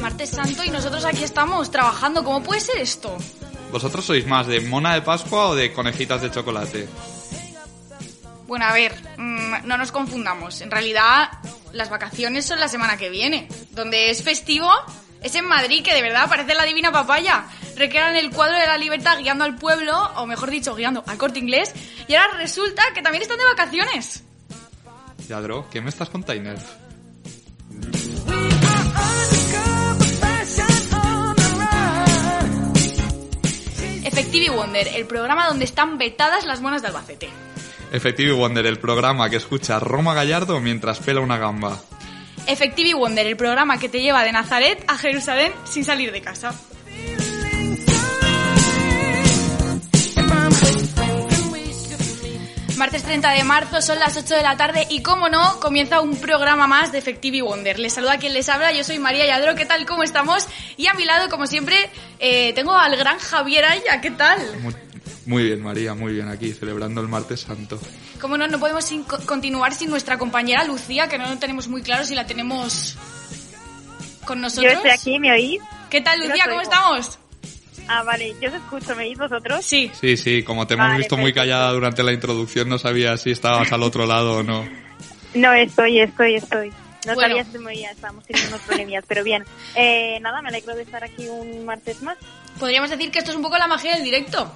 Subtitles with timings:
[0.00, 2.22] Martes Santo y nosotros aquí estamos trabajando.
[2.22, 3.16] ¿Cómo puede ser esto?
[3.72, 6.88] ¿Vosotros sois más de mona de Pascua o de conejitas de chocolate?
[8.46, 10.60] Bueno, a ver, mm, no nos confundamos.
[10.60, 11.28] En realidad,
[11.76, 13.48] las vacaciones son la semana que viene.
[13.70, 14.70] Donde es festivo
[15.22, 17.46] es en Madrid, que de verdad parece la divina papaya.
[17.76, 21.38] Recrean el cuadro de la libertad guiando al pueblo, o mejor dicho, guiando al corte
[21.38, 21.72] inglés.
[22.08, 24.24] Y ahora resulta que también están de vacaciones.
[25.28, 26.54] Yadro, ¿qué me estás contando?
[34.04, 37.28] Effective Wonder, el programa donde están vetadas las monas de Albacete.
[37.92, 41.80] Effective Wonder, el programa que escucha Roma Gallardo mientras pela una gamba.
[42.46, 46.54] Effective Wonder, el programa que te lleva de Nazaret a Jerusalén sin salir de casa.
[52.76, 56.14] Martes 30 de marzo, son las 8 de la tarde y como no, comienza un
[56.16, 57.78] programa más de Effective Wonder.
[57.78, 59.86] Les saluda quien les habla, yo soy María Yadro, ¿qué tal?
[59.86, 60.46] ¿Cómo estamos?
[60.76, 64.38] Y a mi lado, como siempre, eh, tengo al gran Javier Aya, ¿qué tal?
[64.60, 64.74] Muy,
[65.26, 67.78] muy bien, María, muy bien aquí, celebrando el martes santo.
[68.20, 72.04] Como no, no podemos sin- continuar sin nuestra compañera Lucía, que no tenemos muy claro
[72.04, 72.96] si la tenemos
[74.24, 74.72] con Yo nosotros.
[74.74, 75.60] estoy aquí, ¿me oís?
[75.90, 76.44] ¿Qué tal, Yo Lucía?
[76.48, 77.18] ¿Cómo estamos?
[77.88, 79.64] Ah, vale, yo os escucho, ¿me oís vosotros?
[79.64, 79.90] Sí.
[80.00, 83.30] Sí, sí, como te hemos Vale, visto muy callada durante la introducción, no sabía si
[83.30, 84.68] estabas al otro lado o no.
[85.34, 86.70] No, estoy, estoy, estoy.
[87.06, 87.28] No Bueno.
[87.36, 89.44] sabía si se me oía, estábamos teniendo unos problemillas, pero bien.
[89.74, 92.16] Eh, nada, me alegro de estar aquí un martes más.
[92.58, 94.50] Podríamos decir que esto es un poco la magia del directo.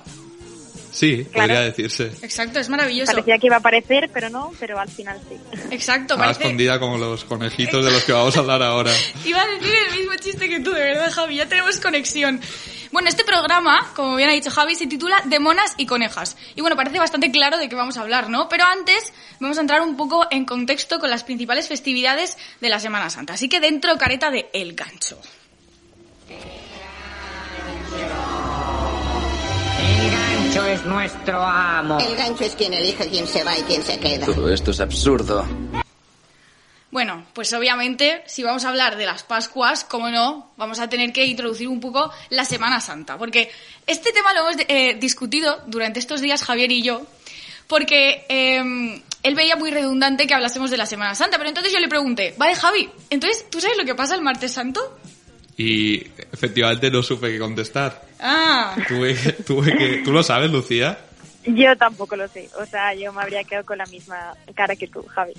[0.92, 1.48] Sí, Claro.
[1.48, 2.12] podría decirse.
[2.22, 3.12] Exacto, es maravilloso.
[3.12, 5.36] Parecía que iba a aparecer, pero no, pero al final sí.
[5.70, 6.42] Exacto, Estaba parece...
[6.42, 8.92] escondida como los conejitos de los que vamos a hablar ahora.
[9.24, 12.40] Iba a decir el mismo chiste que tú, de verdad, Javi, ya tenemos conexión.
[12.92, 16.36] Bueno, este programa, como bien ha dicho Javi, se titula De monas y conejas.
[16.56, 18.48] Y bueno, parece bastante claro de qué vamos a hablar, ¿no?
[18.48, 22.80] Pero antes vamos a entrar un poco en contexto con las principales festividades de la
[22.80, 23.34] Semana Santa.
[23.34, 25.20] Así que dentro careta de El Gancho.
[26.28, 28.39] El gancho
[30.58, 31.98] es nuestro amo.
[32.00, 34.26] El gancho es quien elige quién se va y quién se queda.
[34.26, 35.46] Todo esto es absurdo.
[36.90, 41.12] Bueno, pues obviamente, si vamos a hablar de las Pascuas, como no, vamos a tener
[41.12, 43.48] que introducir un poco la Semana Santa, porque
[43.86, 47.02] este tema lo hemos eh, discutido durante estos días Javier y yo,
[47.68, 51.78] porque eh, él veía muy redundante que hablásemos de la Semana Santa, pero entonces yo
[51.78, 54.98] le pregunté, vale Javi, entonces, ¿tú sabes lo que pasa el martes santo?
[55.62, 58.02] Y efectivamente no supe qué contestar.
[58.18, 59.14] Ah, Tuve,
[59.46, 59.88] tuve que...
[60.04, 60.98] ¿Tú lo sabes, Lucía?
[61.44, 64.86] Yo tampoco lo sé, o sea, yo me habría quedado con la misma cara que
[64.86, 65.32] tú, Javi.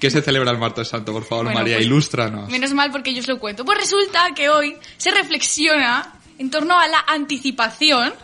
[0.00, 1.12] ¿Qué se celebra el martes santo?
[1.12, 2.48] Por favor, Bueno, María, pues, ilústranos.
[2.50, 3.64] menos mal porque yo os lo cuento.
[3.66, 8.14] Pues resulta que hoy se reflexiona en torno a la anticipación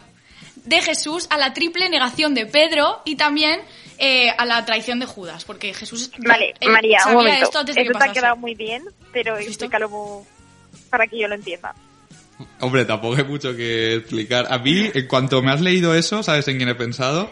[0.64, 3.60] de Jesús, a la triple negación de Pedro y también
[3.98, 7.44] eh, a la traición de Judas, porque Jesús Vale, eh, María, un momento.
[7.44, 8.82] esto antes de que Esto te ha quedado muy bien,
[9.12, 10.24] pero explícalo
[10.90, 11.74] para que yo lo entienda.
[12.60, 14.46] Hombre, tampoco hay mucho que explicar.
[14.50, 17.30] A mí, en cuanto me has leído eso, ¿sabes en quién he pensado?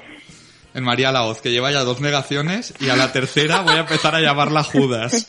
[0.75, 4.14] En María Laoz, que lleva ya dos negaciones y a la tercera voy a empezar
[4.14, 5.28] a llamarla Judas.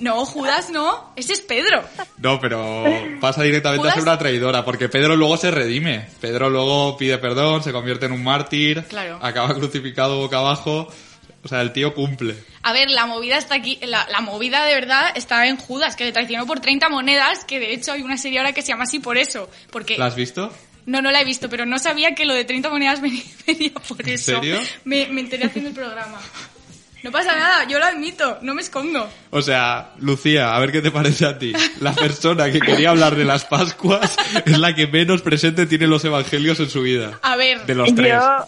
[0.00, 1.82] No, Judas no, ese es Pedro.
[2.18, 2.84] No, pero
[3.20, 6.06] pasa directamente a ser Judas- una traidora, porque Pedro luego se redime.
[6.20, 9.18] Pedro luego pide perdón, se convierte en un mártir, Claro.
[9.20, 10.88] acaba crucificado boca abajo.
[11.44, 12.36] O sea, el tío cumple.
[12.62, 16.04] A ver, la movida está aquí, la, la movida de verdad está en Judas, que
[16.04, 18.84] le traicionó por 30 monedas, que de hecho hay una serie ahora que se llama
[18.84, 19.98] así por eso, porque...
[19.98, 20.52] ¿La has visto?
[20.86, 23.72] No, no la he visto, pero no sabía que lo de 30 monedas venía, venía
[23.88, 24.32] por ¿En eso.
[24.36, 24.60] serio?
[24.84, 26.20] Me, me enteré haciendo el programa.
[27.02, 29.10] No pasa nada, yo lo admito, no me escondo.
[29.30, 31.52] O sea, Lucía, a ver qué te parece a ti.
[31.80, 34.16] La persona que quería hablar de las Pascuas
[34.46, 37.18] es la que menos presente tiene los evangelios en su vida.
[37.22, 38.12] A ver, De los tres.
[38.12, 38.46] Yo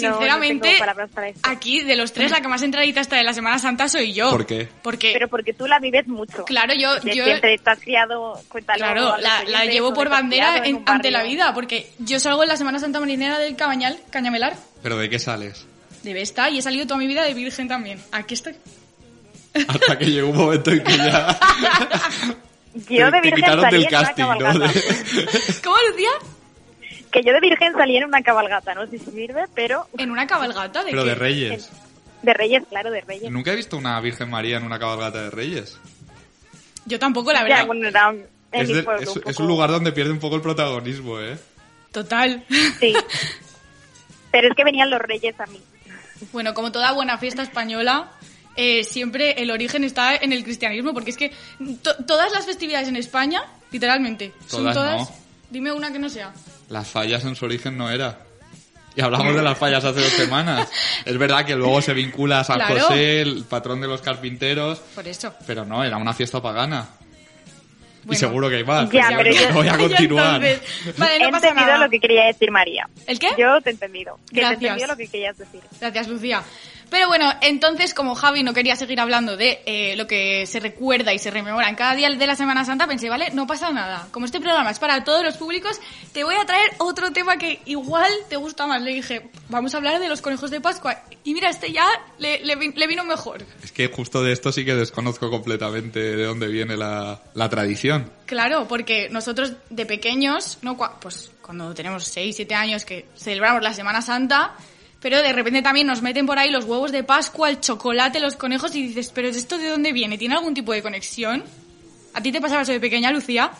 [0.00, 1.40] sinceramente, no tengo palabras para esto.
[1.42, 4.30] aquí de los tres la que más entradita está de la Semana Santa soy yo.
[4.30, 4.68] ¿Por qué?
[4.82, 6.44] Porque, Pero porque tú la vives mucho.
[6.44, 6.94] claro, yo...
[7.02, 11.22] Yo Siempre te has criado, cuéntalo Claro, la, la llevo por bandera en ante la
[11.22, 15.18] vida, porque yo salgo en la Semana Santa Marinera del Cabañal, Cañamelar, ¿Pero de qué
[15.18, 15.66] sales?
[16.02, 18.00] de Vesta, y he salido toda mi vida de virgen también.
[18.12, 18.54] Aquí estoy.
[19.66, 21.38] Hasta que llegó un momento en que ya...
[22.74, 24.24] Yo te, de te virgen salí del casting,
[25.64, 26.10] ¿Cómo, Lucía?
[27.16, 30.26] Que yo de virgen salí en una cabalgata, no sé si sirve, pero ¿En una
[30.26, 30.84] cabalgata?
[30.84, 31.08] ¿De pero qué?
[31.08, 31.70] de Reyes.
[32.20, 33.30] de Reyes, claro, de Reyes.
[33.30, 35.78] Nunca he visto una Virgen María en una cabalgata de Reyes.
[36.84, 37.66] Yo tampoco, la Ya, verdad.
[37.68, 40.10] bueno, era en Es, mi de- pueblo, es- un es poco- un lugar donde pierde
[40.12, 41.38] un poco el protagonismo, ¿eh?
[41.90, 42.44] Total.
[42.78, 42.92] Sí.
[44.30, 45.60] Pero es que venían los reyes a mí.
[46.32, 48.10] Bueno, como toda buena fiesta española,
[48.56, 51.32] eh, siempre el origen está en el cristianismo, porque es que
[51.82, 55.00] to- todas las festividades en España, literalmente, son Todas todas...
[55.10, 55.16] no.
[55.48, 56.34] Dime una que no sea.
[56.68, 58.18] Las fallas en su origen no era.
[58.96, 60.68] Y hablamos de las fallas hace dos semanas.
[61.04, 62.80] Es verdad que luego se vincula a San Claro.
[62.80, 65.34] José, el patrón de los carpinteros, Por eso.
[65.46, 66.88] pero no, era una fiesta pagana.
[68.02, 68.18] Y Bueno.
[68.20, 68.88] seguro que hay más.
[68.90, 70.42] Ya, pero yo- voy a continuar.
[70.44, 71.84] entonces, Vale, he no pasa entendido nada.
[71.84, 72.88] lo que quería decir María.
[73.06, 73.28] ¿El qué?
[73.36, 74.16] Yo te he entendido.
[74.28, 74.62] Que te he Gracias.
[74.62, 75.60] entendido lo que querías decir.
[75.80, 76.42] Gracias, Lucía.
[76.88, 81.12] Pero bueno, entonces, como Javi no quería seguir hablando de eh, lo que se recuerda
[81.12, 84.06] y se rememora en cada día de la Semana Santa, pensé, vale, no pasa nada.
[84.12, 85.80] Como este programa es para todos los públicos,
[86.12, 88.80] te voy a traer otro tema que igual te gusta más.
[88.82, 91.02] Le dije, vamos a hablar de los conejos de Pascua.
[91.24, 91.86] Y mira, este ya
[92.18, 93.44] le, le vi- le vino mejor.
[93.64, 98.10] Es que justo de esto sí que desconozco completamente de dónde viene la, la tradición.
[98.26, 103.74] Claro, porque nosotros de pequeños, no, pues cuando tenemos 6, 7 años que celebramos la
[103.74, 104.54] Semana Santa,
[105.00, 108.36] pero de repente también nos meten por ahí los huevos de Pascua, el chocolate, los
[108.36, 110.18] conejos y dices, pero ¿esto de dónde viene?
[110.18, 111.44] ¿Tiene algún tipo de conexión?
[112.14, 113.52] ¿A ti te pasaba eso de pequeña, Lucía?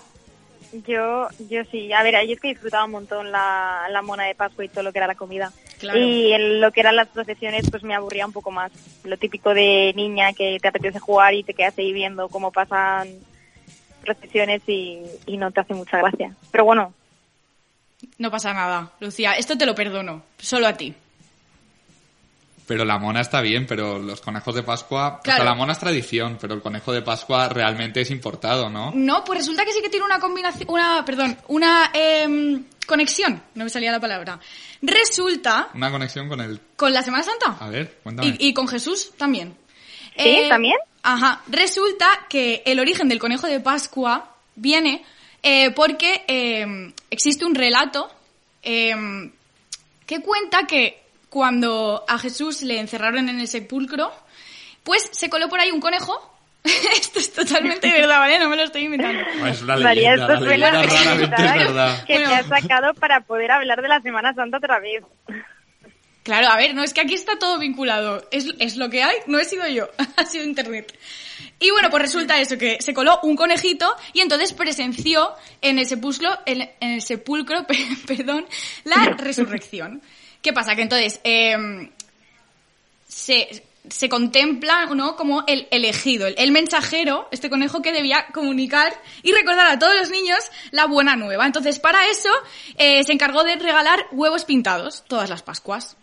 [0.87, 1.93] Yo, yo sí.
[1.93, 4.83] A ver, yo es que disfrutaba un montón la, la mona de Pascua y todo
[4.83, 5.53] lo que era la comida.
[5.79, 5.99] Claro.
[5.99, 8.73] Y en lo que eran las procesiones, pues me aburría un poco más.
[9.05, 13.09] Lo típico de niña que te apetece jugar y te quedas ahí viendo cómo pasan
[14.03, 16.35] procesiones y, y no te hace mucha gracia.
[16.51, 16.93] Pero bueno,
[18.19, 20.95] No pasa nada, Lucía, esto te lo perdono, solo a ti.
[22.67, 25.21] Pero la mona está bien, pero los conejos de Pascua...
[25.23, 25.39] Claro.
[25.39, 28.91] O sea, la mona es tradición, pero el conejo de Pascua realmente es importado, ¿no?
[28.93, 33.65] No, pues resulta que sí que tiene una combinación, una, perdón, una em, conexión, no
[33.65, 34.41] me salía la palabra.
[34.83, 36.61] Resulta Una conexión con el...
[36.75, 37.57] con la Semana Santa.
[37.65, 38.37] A ver, cuéntame.
[38.39, 39.57] Y, y con Jesús también.
[40.19, 40.47] ¿Sí?
[40.49, 40.77] ¿También?
[41.03, 41.43] Ajá.
[41.47, 45.05] Resulta que el origen del conejo de Pascua viene
[45.43, 48.11] eh, porque eh, existe un relato
[48.63, 49.31] eh,
[50.05, 54.13] que cuenta que cuando a Jesús le encerraron en el sepulcro,
[54.85, 56.33] pues se coló por ahí un conejo.
[56.93, 58.39] Esto es totalmente verdad, ¿vale?
[58.39, 59.21] No me lo estoy inventando.
[59.43, 62.05] Ah, es una María, esto la leyenda raramente es verdad.
[62.05, 62.29] que Bueno.
[62.31, 65.05] te has sacado para poder hablar de la Semana Santa otra vez.
[66.23, 68.27] Claro, a ver, no es que aquí está todo vinculado.
[68.33, 70.93] Es, es lo que hay, no he sido yo, ha sido internet.
[71.61, 75.31] Y bueno, pues resulta eso, que se coló un conejito y entonces presenció
[75.63, 77.79] en el sepulcro, en, en el sepulcro, pe-
[78.09, 78.45] perdón,
[78.85, 80.03] la resurrección.
[80.47, 80.77] ¿Qué pasa?
[80.77, 81.91] Que entonces em,
[83.09, 85.17] se, se contempla ¿no?
[85.17, 88.93] como el elegido, el, el mensajero, este conejo que debía comunicar
[89.25, 90.39] y recordar a todos los niños
[90.71, 91.47] la buena nueva.
[91.47, 92.29] Entonces, para eso
[92.79, 95.97] eh, se encargó de regalar huevos pintados todas las Pascuas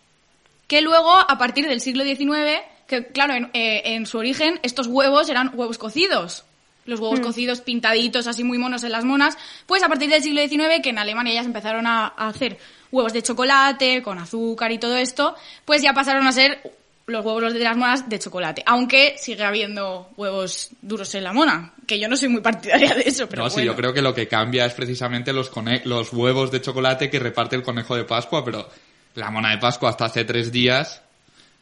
[0.68, 4.88] que luego, a partir del siglo XIX, que claro, en, eh, en su origen estos
[4.88, 6.44] huevos eran huevos cocidos.
[6.86, 9.38] Los huevos cocidos pintaditos, así muy monos en las monas.
[9.68, 12.58] Pues a partir del siglo XIX, que en Alemania ya se empezaron a, a hacer
[12.94, 15.36] huevos de chocolate, con azúcar y todo esto,
[15.66, 16.62] pues ya pasaron a ser
[17.08, 18.64] los huevos de las monas de chocolate.
[18.66, 23.02] Aunque sigue habiendo huevos duros en la mona, que yo no soy muy partidaria de
[23.02, 26.14] eso, pero no, sí, yo creo que lo que cambia es precisamente los, cone- los
[26.14, 28.70] huevos de chocolate que reparte el conejo de Pascua, pero
[29.16, 31.02] la mona de Pascua hasta hace tres días,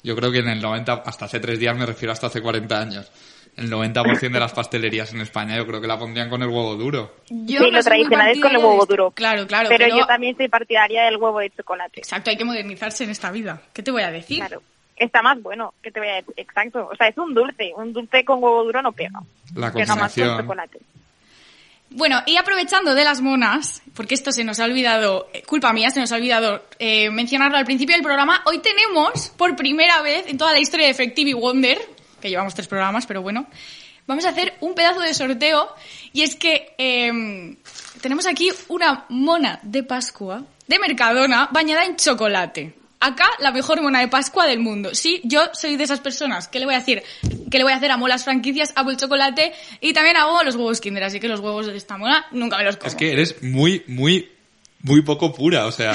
[0.03, 2.79] yo creo que en el 90, hasta hace tres días me refiero hasta hace 40
[2.79, 3.07] años.
[3.57, 6.75] El 90% de las pastelerías en España yo creo que la pondrían con el huevo
[6.75, 7.15] duro.
[7.29, 9.11] Yo Sí, no lo tradicional es con el huevo duro.
[9.11, 9.69] Claro, claro.
[9.69, 11.99] pero, yo también soy partidaria del huevo de chocolate.
[11.99, 13.61] Exacto, hay que modernizarse en esta vida.
[13.73, 14.37] ¿Qué te voy a decir?
[14.39, 14.63] Claro.
[14.95, 16.33] Está más bueno, que te voy a decir.
[16.37, 16.89] Exacto.
[16.91, 17.71] O sea, es un dulce.
[17.75, 19.19] Un dulce con huevo duro no pega.
[19.55, 20.37] La Pega más con combinación.
[20.41, 20.79] chocolate.
[21.93, 25.89] Bueno, y aprovechando de las monas, porque esto se nos ha olvidado, eh, culpa mía,
[25.89, 30.25] se nos ha olvidado eh, mencionarlo al principio del programa, hoy tenemos por primera vez
[30.27, 31.77] en toda la historia de Effective Wonder,
[32.21, 33.47] que llevamos tres programas, pero bueno,
[34.07, 35.75] vamos a hacer un pedazo de sorteo
[36.13, 37.57] y es que eh,
[38.01, 42.73] tenemos aquí una mona de Pascua de Mercadona bañada en chocolate.
[43.01, 44.93] Acá la mejor mona de Pascua del mundo.
[44.93, 46.47] Sí, yo soy de esas personas.
[46.47, 47.01] ¿Qué le voy a decir?
[47.49, 47.89] ¿Qué le voy a hacer?
[47.89, 51.03] Amo las franquicias, amo el chocolate y también amo los huevos Kinder.
[51.03, 52.87] Así que los huevos de esta mona nunca me los como.
[52.87, 54.29] Es que eres muy, muy,
[54.83, 55.93] muy poco pura, o sea,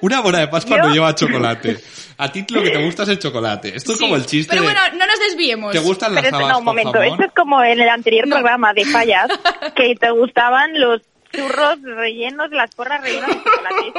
[0.00, 0.82] una mona de Pascua ¿Yo?
[0.84, 1.78] no lleva chocolate.
[2.16, 3.74] A ti lo que te gusta es el chocolate.
[3.76, 5.72] Esto es Sí, como el chiste Pero de, bueno, no nos desviemos.
[5.72, 6.92] ¿te gustan las Pero habas no, un con momento.
[6.92, 7.08] jamón?
[7.08, 8.36] Esto es como en el anterior No.
[8.36, 9.26] programa de fallas,
[9.76, 13.92] que te gustaban los churros rellenos, las porras rellenas de chocolate.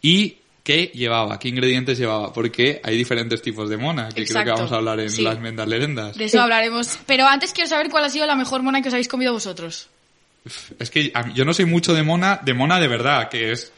[0.02, 4.44] y qué llevaba, qué ingredientes llevaba, porque hay diferentes tipos de mona, que creo Exacto,
[4.44, 5.22] que vamos a hablar en sí.
[5.22, 6.14] las mendas lerendas.
[6.18, 6.98] De eso hablaremos.
[7.06, 9.88] Pero antes quiero saber cuál ha sido la mejor mona que os habéis comido vosotros.
[10.78, 13.72] Es que yo no soy mucho de mona, de mona de verdad, que es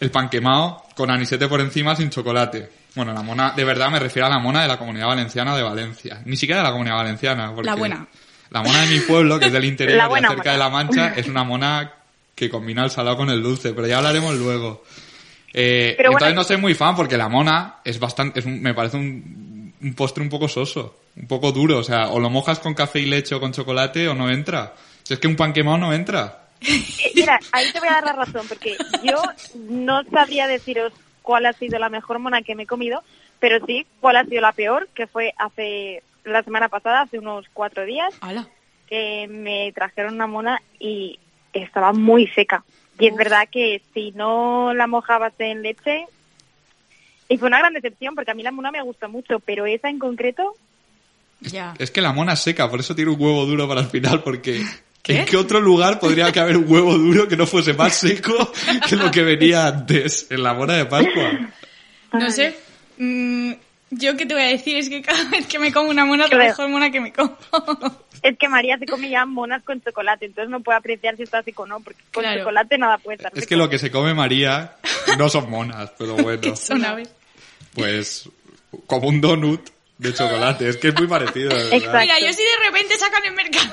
[0.00, 2.68] el pan quemado con anisete por encima sin chocolate.
[2.94, 5.62] Bueno, la mona, de verdad me refiero a la mona de la Comunidad Valenciana de
[5.62, 6.20] Valencia.
[6.26, 7.54] Ni siquiera de la Comunidad Valenciana.
[7.54, 8.06] Porque La buena.
[8.50, 10.52] La mona de mi pueblo, que es del interior, buena cerca mona.
[10.52, 11.92] de La Mancha, es una mona
[12.34, 14.84] que combina el salado con el dulce, pero ya hablaremos luego.
[15.52, 18.60] Eh, Pero entonces bueno- no soy muy fan porque la mona es bastante, es un-
[18.62, 21.78] me parece un, un postre un poco soso, un poco duro.
[21.78, 24.74] O sea, o lo mojas con café y leche o con chocolate o no entra.
[25.02, 26.44] Si es que un pan quemado no entra.
[26.60, 29.22] Eh, Mira, ahí te voy a dar la razón, porque yo
[29.68, 33.02] no sabría deciros cuál ha sido la mejor mona que me he comido,
[33.40, 36.02] pero sí cuál ha sido la peor, que fue hace
[36.32, 38.48] la semana pasada, hace unos cuatro días, ¡Hala!
[38.88, 41.18] que me trajeron una mona y
[41.52, 42.64] estaba muy seca.
[42.98, 46.04] Y es verdad que si no la mojabas en leche,
[47.28, 49.88] y fue una gran decepción, porque a mí la mona me gusta mucho, pero esa
[49.90, 50.54] en concreto,
[51.40, 51.74] Ya.
[51.78, 54.22] Es que la mona es seca, por eso tiene un huevo duro para el final,
[54.22, 54.64] porque
[55.02, 55.20] ¿Qué?
[55.20, 58.50] ¿en qué otro lugar podría que haber un huevo duro que no fuese más seco
[58.88, 61.52] que lo que venía antes en la mona de Pascua?
[62.12, 62.56] No sé.
[62.98, 63.52] Mm,
[63.90, 66.24] yo qué te voy a decir es que cada vez que me como una mona
[66.24, 66.50] es la Claro.
[66.50, 67.36] mejor mona que me como.
[68.22, 71.42] es que María se come ya monas con chocolate, entonces no puede apreciar si está
[71.42, 72.40] seco o no, porque con Claro.
[72.40, 74.76] chocolate nada puede estar Es que lo que se come María
[75.18, 77.08] no son monas, pero bueno, que son aves.
[77.74, 78.28] pues
[78.86, 81.50] como un donut de chocolate, es que es muy parecido.
[81.50, 81.98] Exacto.
[81.98, 83.68] Mira, yo si de repente sacan en mercado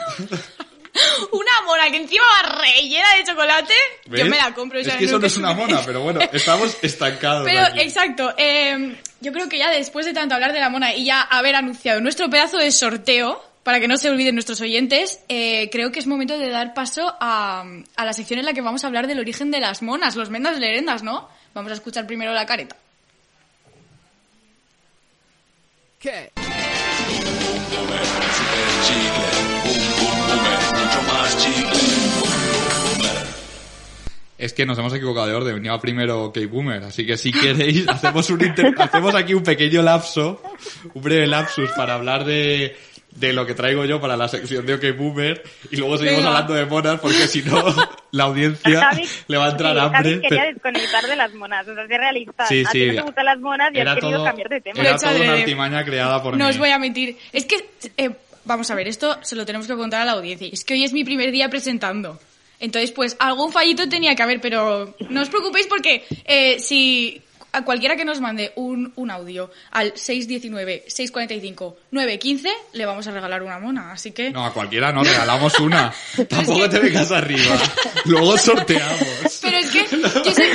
[1.31, 3.73] una mona que encima va rellena de chocolate,
[4.05, 4.79] yo me la compro.
[4.79, 7.45] Es que eso no es una mona, pero bueno, estamos estancados.
[7.45, 7.81] Pero, aquí.
[7.81, 11.21] exacto, eh, yo creo que ya después de tanto hablar de la mona y ya
[11.21, 15.91] haber anunciado nuestro pedazo de sorteo, para que no se olviden nuestros oyentes, eh, creo
[15.91, 18.87] que es momento de dar paso a, a la sección en la que vamos a
[18.87, 21.27] hablar del origen de las monas, los mendas lerendas, ¿no?
[21.55, 22.75] Vamos a escuchar primero la careta.
[25.99, 26.31] ¿Qué?
[34.37, 38.29] Es que nos hemos equivocado de orden, venía primero K-Boomer, así que si queréis hacemos
[38.29, 40.41] un inter- hacemos aquí un pequeño lapso,
[40.93, 42.75] un breve lapsus para hablar de,
[43.11, 46.29] de lo que traigo yo para la sección de OK Boomer y luego seguimos Venga.
[46.31, 47.63] hablando de monas porque si no
[48.11, 50.09] la audiencia Javi, le va a entrar sí, hambre.
[50.15, 52.45] Javi quería desconectar de las monas, o sea, ser realista.
[52.45, 52.79] Sí, a sí.
[52.81, 54.81] ti no te gustan las monas y Era has querido todo, cambiar de tema.
[54.81, 56.51] Era una artimaña creada por No mí.
[56.51, 57.17] os voy a mentir.
[57.31, 58.09] Es que, eh,
[58.45, 60.47] vamos a ver, esto se lo tenemos que contar a la audiencia.
[60.51, 62.19] Es que hoy es mi primer día presentando.
[62.59, 67.21] Entonces, pues algún fallito tenía que haber, pero no os preocupéis porque eh, si
[67.51, 73.59] a cualquiera que nos mande un, un audio al 619-645-915 le vamos a regalar una
[73.59, 73.93] mona.
[73.93, 74.31] Así que...
[74.31, 75.93] No, a cualquiera no, regalamos una.
[76.27, 77.57] Tampoco te vengas arriba.
[78.05, 79.39] Luego sorteamos.
[79.41, 79.97] Pero es que, yo,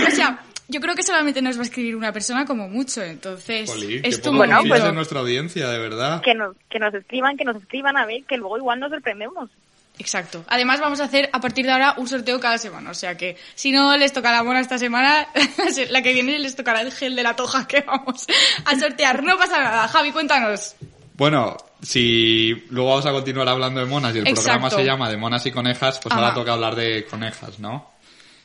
[0.07, 3.71] o sea, yo creo que solamente nos va a escribir una persona como mucho, entonces...
[4.03, 6.21] Es tu Bueno, pues- en nuestra audiencia, de verdad.
[6.23, 9.51] Que nos, que nos escriban, que nos escriban a ver, que luego igual nos sorprendemos.
[9.99, 10.45] Exacto.
[10.49, 12.91] Además vamos a hacer a partir de ahora un sorteo cada semana.
[12.91, 15.27] O sea que si no les toca la mona esta semana,
[15.91, 18.27] la que viene les tocará el gel de la toja que vamos
[18.65, 19.23] a sortear.
[19.23, 19.89] No pasa nada.
[19.89, 20.75] Javi, cuéntanos.
[21.17, 24.43] Bueno, si luego vamos a continuar hablando de monas y el Exacto.
[24.45, 26.35] programa se llama de monas y conejas, pues ahora Ajá.
[26.35, 27.91] toca hablar de conejas, ¿no?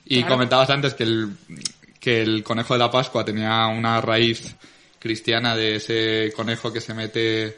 [0.03, 0.33] Y Claro.
[0.35, 1.37] comentabas antes que el,
[2.05, 4.55] que el conejo de la Pascua tenía una raíz
[4.99, 7.57] cristiana de ese conejo que se mete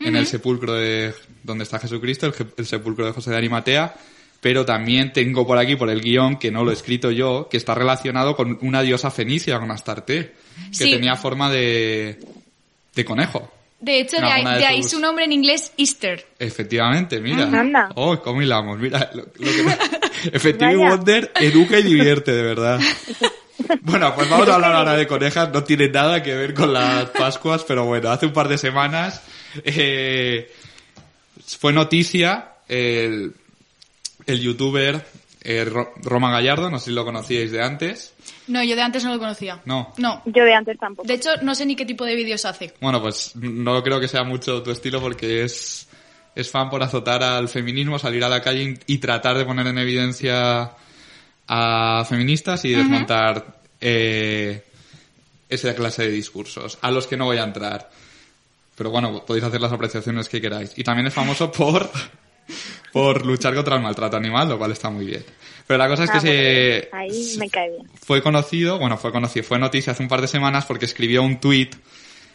[0.00, 3.94] en el sepulcro de donde está Jesucristo, el, sepulcro de José de Arimatea,
[4.40, 7.56] pero también tengo por aquí, por el guion, que no lo he escrito yo, que
[7.56, 10.34] está relacionado con una diosa fenicia, con Astarte,
[10.70, 10.90] que Sí.
[10.90, 12.18] tenía forma de,
[12.96, 13.48] de conejo.
[13.78, 16.26] De hecho, de ahí, de de ahí su nombre en inglés, Easter.
[16.40, 17.48] Efectivamente, mira.
[17.52, 17.88] Ah, anda.
[17.94, 18.76] Oh, cómo hilamos.
[18.76, 20.76] Mira, lo, lo que...
[20.76, 22.80] Wonder educa y divierte, de verdad.
[23.82, 25.50] Bueno, pues vamos a hablar ahora de conejas.
[25.52, 29.22] No tiene nada que ver con las Pascuas, pero bueno, hace un par de semanas
[29.64, 30.52] eh,
[31.58, 33.32] fue noticia el,
[34.26, 35.04] el youtuber
[35.42, 38.14] eh, Ro- Roma Gallardo, no sé si lo conocíais de antes.
[38.48, 39.60] No, yo de antes no lo conocía.
[39.66, 39.92] No.
[39.98, 40.22] No.
[40.26, 41.06] Yo de antes tampoco.
[41.06, 42.74] De hecho, no sé ni qué tipo de vídeos hace.
[42.80, 45.86] Bueno, pues no creo que sea mucho tu estilo porque es,
[46.34, 49.78] es fan por azotar al feminismo, salir a la calle y tratar de poner en
[49.78, 50.72] evidencia
[51.48, 54.64] a feministas y desmontar eh,
[55.48, 57.90] esa clase de discursos, a los que no voy a entrar.
[58.76, 60.72] Pero bueno, podéis hacer las apreciaciones que queráis.
[60.76, 61.88] Y también es famoso por,
[62.92, 65.24] por luchar contra el maltrato animal, lo cual está muy bien.
[65.66, 67.88] Pero la cosa es que Ah, se, bueno, ahí me cae bien.
[68.04, 71.40] fue conocido, bueno, fue conocido, fue noticia hace un par de semanas porque escribió un
[71.40, 71.70] tweet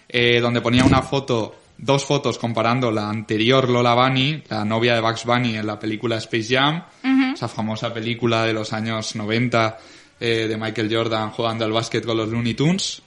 [0.09, 5.01] eh, donde ponía una foto, dos fotos comparando la anterior Lola Bunny, la novia de
[5.01, 6.83] Bugs Bunny en la película Space Jam,
[7.33, 9.77] esa famosa película de los años 90
[10.19, 13.01] eh, de Michael Jordan jugando al básquet con los Looney Tunes.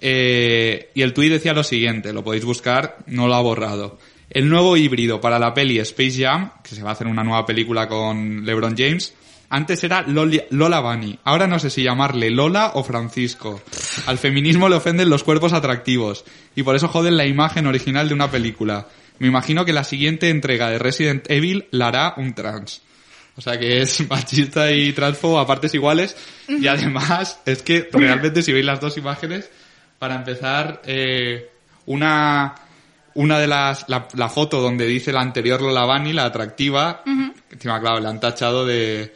[0.00, 3.98] Eh, y el tweet decía lo siguiente, lo podéis buscar, no lo ha borrado.
[4.30, 7.44] El nuevo híbrido para la peli Space Jam, que se va a hacer una nueva
[7.44, 9.14] película con LeBron James,
[9.50, 11.18] antes era Loli- Lola Bunny.
[11.24, 13.62] Ahora no sé si llamarle Lola o Francisco.
[14.06, 16.24] Al feminismo le ofenden los cuerpos atractivos.
[16.54, 18.86] Y por eso joden la imagen original de una película.
[19.18, 22.82] Me imagino que la siguiente entrega de Resident Evil la hará un trans.
[23.36, 26.16] O sea que es machista y transfobo a partes iguales.
[26.48, 29.50] Y además es que realmente si veis las dos imágenes,
[29.98, 31.50] para empezar, eh,
[31.86, 32.54] una,
[33.14, 37.02] una de las, la, la foto donde dice la anterior Lola Bunny, la atractiva,
[37.50, 39.14] encima claro, le han tachado de,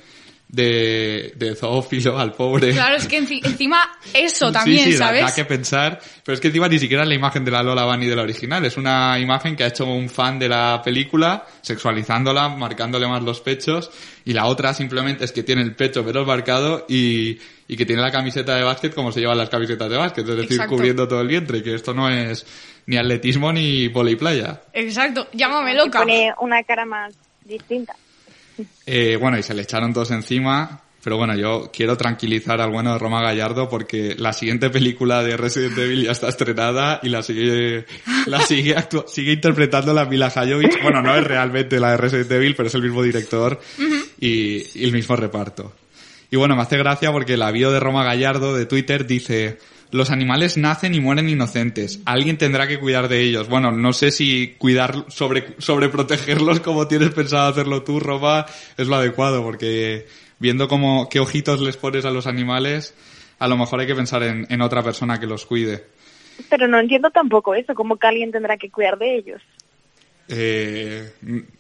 [0.53, 2.73] de, de zoófilo al pobre.
[2.73, 3.81] Claro, es que enci- encima
[4.15, 5.23] eso Sí, también, sí, da- ¿sabes?
[5.25, 5.99] Da, que pensar.
[6.23, 8.23] Pero es que encima ni siquiera es la imagen de la Lola Bunny de la
[8.23, 8.65] original.
[8.67, 13.41] Es una imagen que ha hecho un fan de la película, sexualizándola, marcándole más los
[13.41, 13.91] pechos.
[14.27, 18.03] Y la otra simplemente es que tiene el pecho menos marcado y, y que tiene
[18.03, 20.29] la camiseta de básquet como se llevan las camisetas de básquet.
[20.29, 20.77] Es decir, Exacto.
[20.77, 21.63] cubriendo todo el vientre.
[21.63, 22.47] Que esto no es
[22.87, 24.61] ni atletismo ni playa.
[24.75, 26.01] Exacto, llámame Y loca.
[26.01, 27.97] pone una cara más distinta.
[28.87, 30.83] Eh, bueno, y se le echaron todos encima.
[31.03, 35.37] Pero bueno, yo quiero tranquilizar al bueno de Roma Gallardo porque la siguiente película de
[35.37, 37.87] Resident Evil ya está estrenada y la sigue,
[38.27, 38.77] la sigue,
[39.09, 40.81] sigue interpretando la Mila Jovovich.
[40.81, 43.61] Bueno, no es realmente la de Resident Evil, pero es el mismo director
[44.21, 45.73] y, y el mismo reparto.
[46.31, 49.59] Y bueno, me hace gracia porque la bio de Roma Gallardo de Twitter dice,
[49.93, 52.01] los animales nacen y mueren inocentes.
[52.07, 53.49] Alguien tendrá que cuidar de ellos.
[53.49, 58.97] Bueno, no sé si cuidar, sobre, sobreprotegerlos como tienes pensado hacerlo tú, Roma, es lo
[58.97, 60.07] adecuado porque
[60.39, 62.95] viendo cómo, qué ojitos les pones a los animales,
[63.39, 65.85] a lo mejor hay que pensar en, en otra persona que los cuide.
[66.49, 69.43] Pero no entiendo tampoco eso, como que alguien tendrá que cuidar de ellos.
[70.29, 71.13] Eh,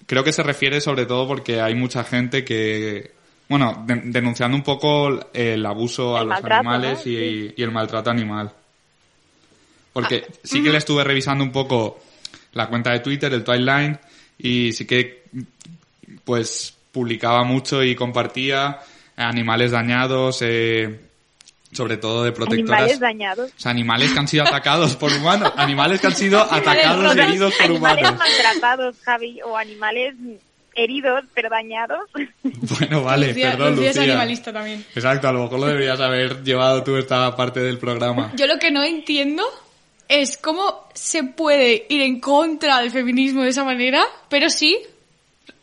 [0.07, 3.11] creo que se refiere sobre todo porque hay mucha gente que,
[3.53, 7.12] bueno, de- denunciando un poco el abuso a los maltrato, animales ¿no?
[7.12, 8.53] y, el maltrato animal.
[9.93, 12.01] Porque Ah, sí que le estuve revisando un poco
[12.53, 13.99] la cuenta de Twitter, el timeline,
[14.38, 15.25] y sí que,
[16.25, 18.79] pues, publicaba mucho y compartía
[19.17, 21.01] animales dañados, eh,
[21.73, 22.81] sobre todo de protectoras.
[22.81, 23.51] Animales dañados.
[23.57, 25.53] O sea, animales que han sido atacados por humanos.
[25.57, 28.19] Animales que han sido atacados y Animales- heridos por animales humanos.
[28.19, 30.15] maltratados, Javi, o animales
[30.75, 32.01] heridos pero dañados.
[32.79, 34.85] Bueno, vale, Lucía, perdón, Lucía es animalista también.
[34.95, 38.33] Exacto, a lo mejor lo deberías haber llevado tú esta parte del programa.
[38.37, 39.45] Yo lo que no entiendo
[40.09, 44.79] es cómo se puede ir en contra del feminismo de esa manera, pero sí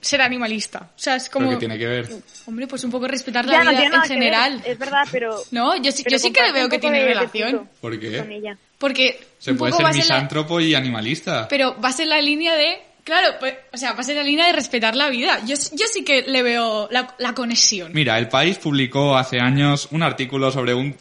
[0.02, 0.91] ser animalista.
[0.95, 1.48] O sea, es como...
[1.48, 2.10] Pero tiene que ver.
[2.45, 4.62] Hombre, pues un poco respetar Ya, la no vida en general.
[4.65, 5.36] Es verdad, pero...
[5.52, 7.69] No, yo pero yo sí que le veo que tiene relación.
[7.82, 8.17] ¿Por qué?
[8.17, 8.58] Con ella.
[8.78, 11.48] Porque Se puede ser la- misántropo y animalista.
[11.50, 12.80] Pero va a ser la línea de...
[13.10, 15.39] Claro, pues, o sea, va a ser la línea de respetar la vida.
[15.39, 17.91] Yo, yo sí que le veo la, la conexión.
[17.91, 20.95] Mira, El País publicó hace años un artículo sobre un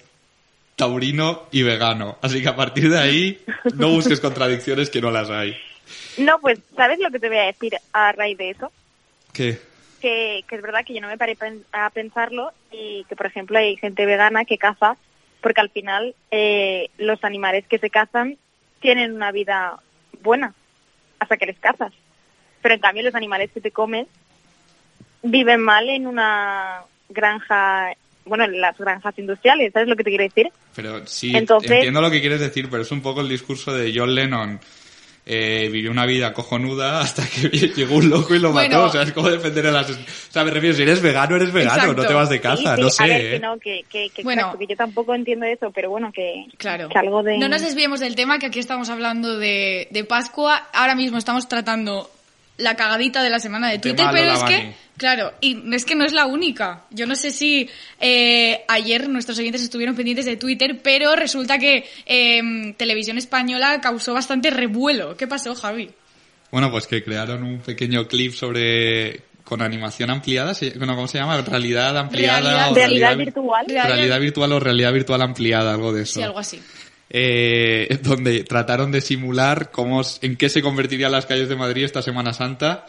[0.74, 2.16] taurino y vegano.
[2.22, 3.44] Así que a partir de ahí,
[3.74, 5.54] no busques contradicciones que no las hay.
[6.16, 8.72] No, pues, ¿sabes lo que te voy a decir a raíz de eso?
[9.34, 9.60] ¿Qué?
[10.00, 11.36] Que, que es verdad que yo no me paré
[11.72, 14.96] a pensarlo y que, por ejemplo, hay gente vegana que caza
[15.42, 18.38] porque al final eh, los animales que se cazan
[18.80, 19.78] tienen una vida
[20.22, 20.54] buena
[21.18, 21.92] hasta que les cazas.
[22.62, 24.06] Pero en cambio los animales que te comes
[25.22, 27.92] viven mal en una granja,
[28.24, 30.48] bueno, en las granjas industriales, ¿sabes lo que te quiero decir?
[30.74, 33.92] Pero sí, Entonces- entiendo lo que quieres decir, pero es un poco el discurso de
[33.94, 34.60] John Lennon.
[35.30, 38.76] Eh, vivió una vida cojonuda hasta que llegó un loco y lo Bueno.
[38.78, 38.86] mató.
[38.88, 39.90] O sea, es como defender a las...
[39.90, 39.94] O
[40.30, 42.02] sea, me refiero, si eres vegano, eres vegano, Exacto.
[42.02, 43.02] no te vas de caza, Sí, sí, no sé.
[43.02, 43.30] A ver, ¿eh?
[43.32, 44.40] que no, que, que, que, Bueno.
[44.40, 46.88] exacto, que yo tampoco entiendo eso, pero bueno, que, Claro.
[46.88, 47.36] que algo de...
[47.36, 50.68] No nos desviemos del tema, que aquí estamos hablando de, de Pascua.
[50.72, 52.10] Ahora mismo estamos tratando
[52.58, 56.04] la cagadita de la semana de Twitter, pero es que, claro, y es que no
[56.04, 56.84] es la única.
[56.90, 57.68] Yo no sé si
[58.00, 64.12] eh, ayer nuestros oyentes estuvieron pendientes de Twitter, pero resulta que eh, Televisión Española causó
[64.12, 65.16] bastante revuelo.
[65.16, 65.90] ¿Qué pasó, Javi?
[66.50, 71.16] Bueno, pues que crearon un pequeño clip sobre con animación ampliada, se- bueno, ¿cómo se
[71.18, 71.40] llama?
[71.40, 73.66] Realidad ampliada Realidad- o Realidad virtual.
[73.66, 76.14] Realidad virtual o realidad virtual ampliada, algo de eso.
[76.14, 76.60] Sí, algo así.
[77.10, 82.02] Eh, donde trataron de simular cómo, en qué se convertirían las calles de Madrid esta
[82.02, 82.86] Semana Santa.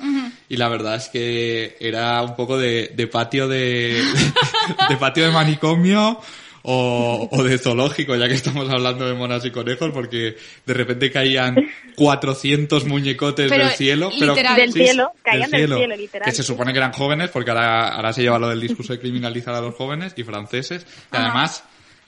[0.50, 4.02] Y la verdad es que era un poco de, de patio de,
[4.90, 6.20] de patio de manicomio
[6.64, 11.12] o, o de zoológico, ya que estamos hablando de monas y conejos, porque de repente
[11.12, 11.56] caían
[11.96, 14.10] 400 muñecotes Pero del cielo.
[14.20, 14.56] Pero, literal.
[14.56, 16.26] Del cielo, caían del cielo, literal.
[16.26, 19.00] Que se supone que eran jóvenes, porque ahora, ahora se lleva lo del discurso de
[19.00, 20.86] criminalizar a los jóvenes y franceses.
[21.14, 21.52] Y Ajá.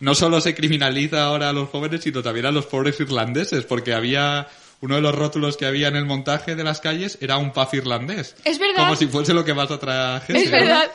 [0.02, 3.94] No solo se criminaliza ahora a los jóvenes, sino también a los pobres irlandeses, porque
[3.94, 4.48] había
[4.82, 7.74] uno de los rótulos que había en el montaje de las calles era un puff
[7.76, 8.36] irlandés.
[8.44, 8.84] Es verdad.
[8.84, 10.44] Como si fuese lo que más atrae a gente.
[10.44, 10.58] Es ¿no?
[10.58, 10.92] verdad.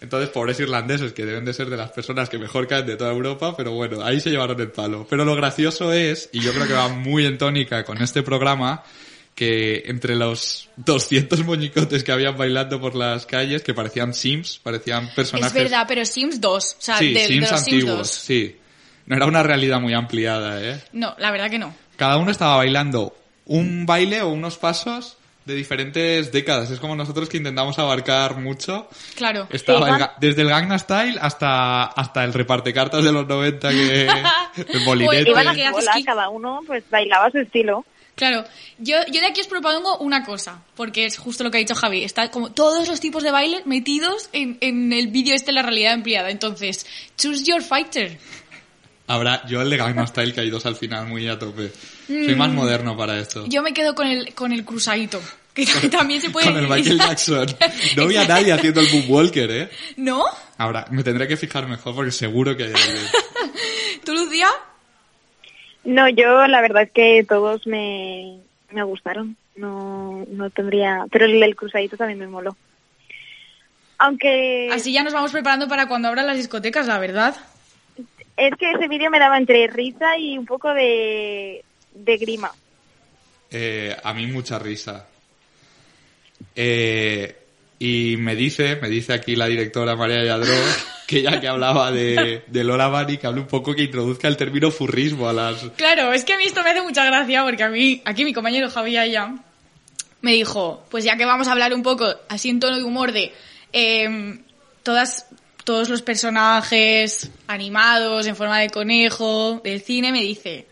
[0.00, 3.10] Entonces, pobres irlandeses, que deben de ser de las personas que mejor caen de toda
[3.10, 5.06] Europa, pero bueno, ahí se llevaron el palo.
[5.08, 8.84] Pero lo gracioso es, y yo creo que va muy en tónica con este programa,
[9.34, 15.10] que entre los 200 muñicotes que habían bailando por las calles, que parecían Sims, parecían
[15.14, 15.54] personajes...
[15.56, 16.76] Es verdad, pero Sims 2.
[16.78, 18.08] O sea, sí, de, de Sims los antiguos, Sims 2.
[18.10, 18.56] sí.
[19.06, 20.80] No era una realidad muy ampliada, ¿eh?
[20.92, 21.74] No, la verdad que no.
[21.96, 26.70] Cada uno estaba bailando un baile o unos pasos de diferentes décadas.
[26.70, 28.88] Es como nosotros que intentamos abarcar mucho.
[29.14, 29.46] Claro.
[29.50, 34.08] Estaba el desde el Gangnam Style hasta, hasta el reparte cartas de los 90 que
[34.72, 35.30] el molinete.
[35.30, 36.06] Iban a ¿Qué su haces, bola, Kik?
[36.06, 37.84] cada uno pues bailaba su estilo.
[38.14, 38.44] Claro,
[38.78, 41.74] yo, yo de aquí os propongo una cosa, porque es justo lo que ha dicho
[41.74, 42.04] Javi.
[42.04, 45.94] Está como todos los tipos de baile metidos en, en el vídeo este, la realidad
[45.94, 46.30] ampliada.
[46.30, 48.18] Entonces, choose your fighter.
[49.06, 51.72] Habrá, yo el de Gangnam Style que hay dos al final muy a tope.
[52.06, 53.46] Soy más moderno para esto.
[53.46, 53.50] Mm.
[53.50, 55.20] Yo me quedo con el, con el cruzadito,
[55.52, 56.46] que también se puede...
[56.46, 57.46] Con el Michael Jackson.
[57.96, 59.70] No vi a nadie haciendo el Boomwalker, ¿eh?
[59.96, 60.24] ¿No?
[60.56, 63.06] Ahora, me tendré que fijar mejor porque seguro que hay alguien.
[64.04, 64.48] ¿Tú, Lucía?
[65.84, 68.38] No, yo la verdad es que todos me,
[68.70, 69.36] me gustaron.
[69.56, 71.04] No, no tendría...
[71.10, 72.56] Pero el del cruzadito también me moló.
[73.98, 77.36] Aunque Así ya nos vamos preparando para cuando abran las discotecas, la verdad.
[78.36, 82.50] es que ese vídeo me daba entre risa y un poco de, de grima.
[83.50, 85.06] Eh, a mí mucha risa.
[86.56, 87.36] Eh,
[87.78, 90.52] y me dice, me dice aquí la directora María Yadró,
[91.06, 94.36] que ya que hablaba de, de Lola Bunny, que hable un poco que introduzca el
[94.36, 95.56] término furrismo a las...
[95.76, 98.32] Claro, es que a mí esto me hace mucha gracia porque a mí, aquí mi
[98.32, 99.34] compañero Javi Aya
[100.22, 103.12] me dijo, pues ya que vamos a hablar un poco así en tono de humor
[103.12, 103.32] de
[103.72, 104.42] em,
[104.82, 105.26] todas,
[105.64, 110.66] todos los personajes animados en forma de conejo del cine, me dice,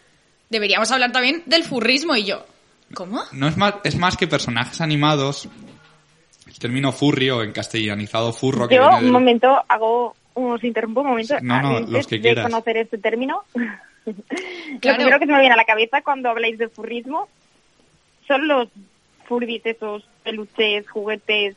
[0.48, 2.46] deberíamos hablar también del furrismo y yo,
[2.94, 3.22] ¿cómo?
[3.32, 5.48] No es más, es más que personajes animados,
[6.46, 10.62] el término furry o en castellanizado furro que Yo, viene un del- momento, hago, os
[10.64, 11.34] interrumpo un momento.
[11.42, 12.44] No, no, los que de quieras.
[12.50, 13.70] conocer este término, Claro.
[14.04, 17.28] lo primero que se me viene a la cabeza cuando habláis de furrismo
[18.26, 18.68] son los
[19.26, 21.56] furbis, esos peluches, juguetes.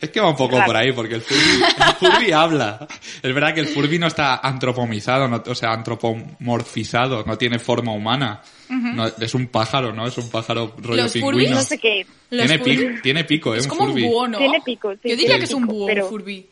[0.00, 0.66] Es que va un poco Claro.
[0.66, 2.88] por ahí, porque el Furby, el Furby habla.
[3.22, 7.92] Es verdad que el Furby no está antropomizado, no- o sea, antropomorfizado, no tiene forma
[7.92, 8.42] humana.
[8.68, 10.06] No, es un pájaro, ¿no?
[10.06, 11.32] Es un pájaro rollo Los pingüino.
[11.36, 13.58] Furbies No sé qué Tiene, pico, tiene pico, ¿eh?
[13.58, 14.02] Es un como Furby.
[14.04, 14.38] un búho, ¿no?
[14.38, 16.46] Tiene pico, sí, Yo diría que es un búho, pero- un Furby.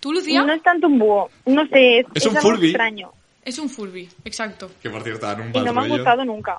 [0.00, 0.42] ¿Tú, Lucía?
[0.42, 2.68] No es tanto un búho, no sé, es, Es es un algo Furby.
[2.68, 3.12] extraño.
[3.44, 4.70] Es un Furby, exacto.
[4.82, 6.58] Que por cierto, dan un Y no me han gustado nunca.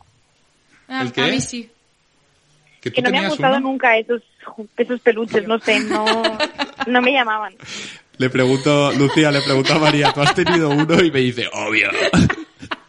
[0.88, 1.22] Ah, ¿El qué?
[1.22, 1.70] A mí sí.
[2.82, 3.70] Que Que no me han gustado uno.
[3.72, 4.22] nunca esos,
[4.78, 6.06] esos peluches, no sé, no,
[6.88, 7.54] no me llamaban.
[8.18, 11.00] Le pregunto, Lucía, le pregunto a María, ¿tú has tenido uno?
[11.04, 11.90] Y me dice, obvio.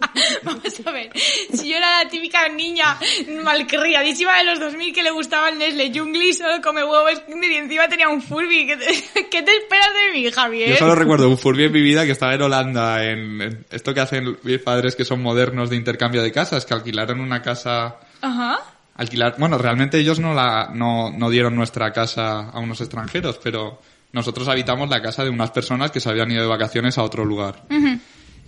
[0.42, 1.10] Vamos a ver,
[1.52, 2.98] si yo era la típica niña
[3.42, 7.88] malcriadísima de los 2000 que le gustaba el Nestle Jungli, solo come huevos y encima
[7.88, 8.66] tenía un Furby.
[8.66, 10.70] ¿Qué te, qué te esperas de mí, Javier?
[10.70, 13.94] Yo solo recuerdo un Furby en mi vida que estaba en Holanda, en, en esto
[13.94, 17.96] que hacen mis padres que son modernos de intercambio de casas, que alquilaron una casa
[18.20, 18.60] Ajá.
[18.96, 19.36] alquilar.
[19.38, 23.80] Bueno, realmente ellos no la no, no dieron nuestra casa a unos extranjeros, pero
[24.12, 27.24] nosotros habitamos la casa de unas personas que se habían ido de vacaciones a otro
[27.24, 27.62] lugar.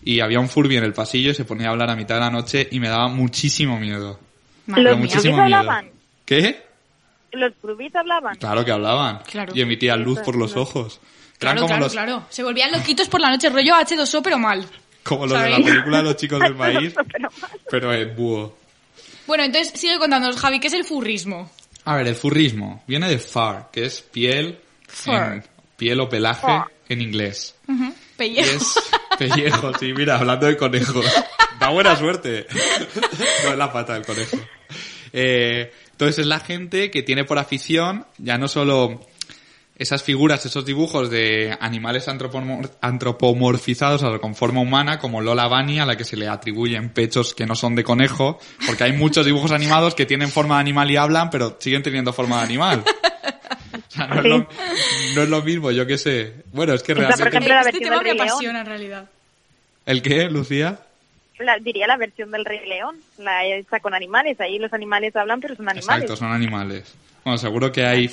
[0.04, 2.20] Y había un Furby en el pasillo y se ponía a hablar a mitad de
[2.22, 4.18] la noche y me daba muchísimo miedo.
[4.72, 5.44] Pero muchísimo miedo.
[5.56, 5.90] hablaban.
[6.24, 6.62] ¿Qué?
[7.32, 8.36] Los Furbis hablaban.
[8.36, 9.20] Claro que hablaban.
[9.30, 9.52] Claro.
[9.56, 11.00] Y emitían luz por los ojos.
[11.40, 12.26] Eran Claro, como claro, los, claro.
[12.30, 14.64] Se volvían loquitos por la noche, rollo H2O, pero mal.
[15.02, 15.70] como los de la ¿Sabéis?
[15.70, 17.30] película Los chicos del maíz, Pero-
[17.70, 18.56] pero en búho.
[19.26, 21.50] Bueno, entonces sigue contándonos, Javi, ¿qué es el furrismo?
[21.84, 25.14] A ver, el furrismo viene de fur, que es piel, Fur.
[25.14, 25.44] en-
[25.76, 26.70] piel o pelaje Fur.
[26.88, 27.54] en inglés.
[27.68, 28.50] Y Pellejo.
[28.56, 28.74] es
[29.18, 31.04] pellejo, sí, mira, hablando de conejos.
[31.58, 32.46] Da buena suerte.
[33.44, 34.36] No es la pata del conejo.
[35.12, 39.06] Eh, entonces es la gente que tiene por afición ya no solo
[39.76, 45.48] esas figuras, esos dibujos de animales antropomor- antropomorfizados a la con forma humana, como Lola
[45.48, 48.92] Bunny, a la que se le atribuyen pechos que no son de conejo, porque hay
[48.92, 52.42] muchos dibujos animados que tienen forma de animal y hablan, pero siguen teniendo forma de
[52.42, 52.84] animal.
[54.18, 56.32] O sea, no, es lo, no es lo mismo, yo qué sé.
[56.52, 57.28] Bueno, es que Está, por realmente...
[57.38, 58.28] ejemplo, la este versión tema del me Rey León.
[58.28, 59.10] apasiona en realidad.
[59.86, 60.78] ¿El qué, Lucía?
[61.38, 64.40] La- diría la versión del Rey León, la hecha con animales.
[64.40, 66.02] Ahí los animales hablan, pero son animales.
[66.04, 66.94] Exacto, son animales.
[67.24, 68.10] Bueno, seguro que hay,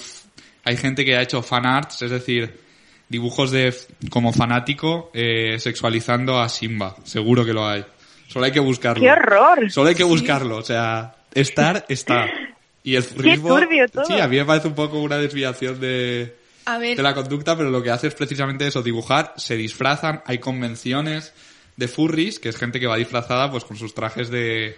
[0.63, 2.59] hay gente que ha hecho fan arts, es decir,
[3.07, 3.73] dibujos de
[4.09, 6.95] como fanático eh, sexualizando a Simba.
[7.03, 7.85] Seguro que lo hay.
[8.27, 9.03] Solo hay que buscarlo.
[9.03, 9.71] ¡Qué horror!
[9.71, 10.57] Solo hay que buscarlo.
[10.57, 12.25] O sea, estar, está.
[12.83, 13.49] Y el furrismo...
[13.49, 14.05] turbio todo.
[14.05, 17.57] Sí, a mí me parece un poco una desviación de, A ver, de la conducta,
[17.57, 21.33] pero lo que hace es precisamente eso, dibujar, se disfrazan, hay convenciones
[21.75, 24.75] de furries, que es gente que va disfrazada pues con sus trajes de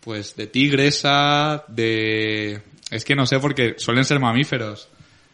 [0.00, 4.88] pues de tigresa, de es que no sé porque suelen ser mamíferos.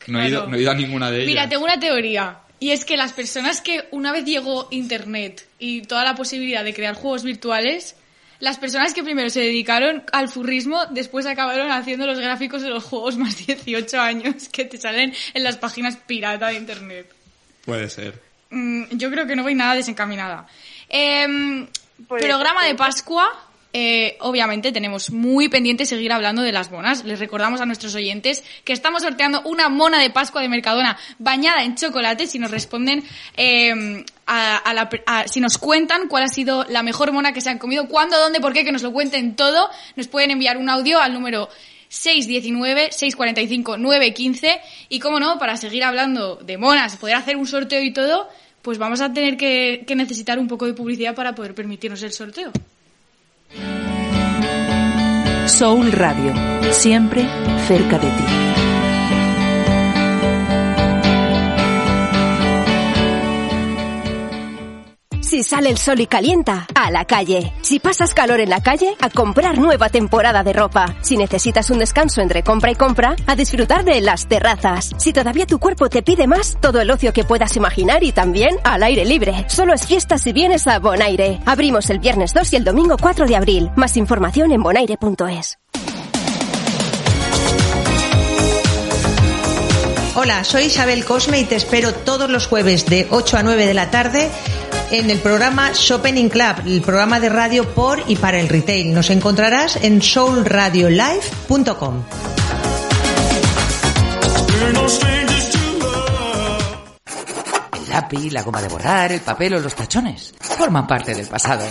[0.07, 1.27] No he, ido, no he ido a ninguna de ellas.
[1.27, 2.41] Mira, tengo una teoría.
[2.59, 6.73] Y es que las personas que una vez llegó Internet y toda la posibilidad de
[6.73, 7.97] crear juegos virtuales,
[8.43, 12.83] las personas que primero se dedicaron al furrismo, después acabaron haciendo los gráficos de los
[12.83, 17.15] juegos más 18 años que te salen en las páginas pirata de Internet.
[17.65, 18.21] Puede ser.
[18.51, 20.49] Mm, yo creo que no voy nada desencaminada.
[20.89, 21.69] Em,
[22.09, 23.31] Puede programa de Pascua.
[23.73, 27.05] Eh, obviamente tenemos muy pendiente seguir hablando de las monas.
[27.05, 31.65] Les recordamos a nuestros oyentes que estamos sorteando una mona de Pascua de Mercadona bañada
[31.65, 33.03] en chocolate si nos responden
[33.37, 37.41] em, a, a la a- si nos cuentan cuál ha sido la mejor mona que
[37.41, 39.71] se han comido, cuándo, dónde, por qué, que nos lo cuenten todo.
[39.97, 41.49] Nos pueden enviar un audio al número
[41.91, 48.29] 619-645-915 y como no, para seguir hablando de monas, poder hacer un sorteo y todo,
[48.63, 52.13] pues vamos a tener que, que necesitar un poco de publicidad para poder permitirnos el
[52.13, 52.51] sorteo.
[55.47, 56.33] Soul Radio,
[56.71, 57.27] siempre
[57.67, 58.62] cerca de ti.
[65.33, 67.55] Si sale el sol y calienta, a la calle.
[67.63, 70.95] Si pasas calor en la calle, a comprar nueva temporada de ropa.
[71.01, 74.91] Si necesitas un descanso entre compra y compra, a disfrutar de las terrazas.
[74.99, 78.59] Si todavía tu cuerpo te pide más, todo el ocio que puedas imaginar y también
[78.63, 79.47] al aire libre.
[79.49, 81.41] Solo es fiesta si vienes a Bonaire.
[81.47, 83.71] Abrimos el viernes 2 y el domingo 4 de abril.
[83.75, 85.59] Más información en bonaire.es.
[90.15, 93.73] Hola, soy Isabel Cosme y te espero todos los jueves de 8 a 9 de
[93.73, 94.31] la tarde
[94.93, 98.93] en el programa Shopping Club, el programa de radio por y para el retail.
[98.93, 102.05] Nos encontrarás en soulradiolive.com.
[107.75, 111.65] El lápiz, la goma de borrar, el papel o los tachones forman parte del pasado.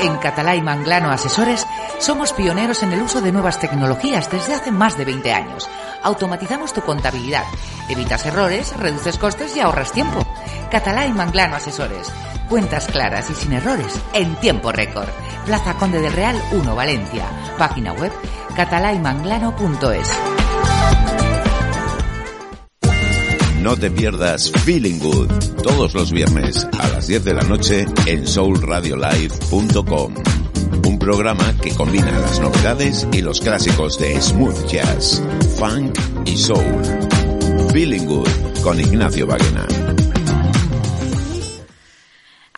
[0.00, 1.66] En Catalá Manglano Asesores
[1.98, 5.68] somos pioneros en el uso de nuevas tecnologías desde hace más de 20 años.
[6.02, 7.44] Automatizamos tu contabilidad,
[7.88, 10.24] evitas errores, reduces costes y ahorras tiempo.
[10.70, 12.12] Catalá Manglano Asesores.
[12.48, 15.08] Cuentas claras y sin errores en tiempo récord.
[15.46, 17.24] Plaza Conde del Real 1 Valencia.
[17.56, 18.12] Página web
[18.54, 20.45] catalaymanglano.es.
[23.62, 25.28] No te pierdas Feeling Good
[25.62, 30.14] todos los viernes a las 10 de la noche en soulradiolive.com.
[30.86, 35.22] Un programa que combina las novedades y los clásicos de smooth jazz,
[35.58, 36.82] funk y soul.
[37.72, 38.28] Feeling Good
[38.62, 39.66] con Ignacio Baguena.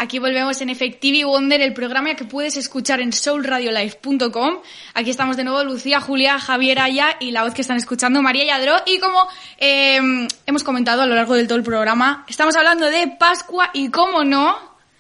[0.01, 4.59] Aquí volvemos en Effective Wonder, el programa que puedes escuchar en soulradiolife.com.
[4.95, 8.45] Aquí estamos de nuevo Lucía, Julia, Javier Aya y la voz que están escuchando, María
[8.45, 8.77] Yadro.
[8.87, 9.27] Y como
[9.59, 9.99] eh,
[10.47, 14.23] hemos comentado a lo largo del todo el programa, estamos hablando de Pascua y, como
[14.23, 14.57] no,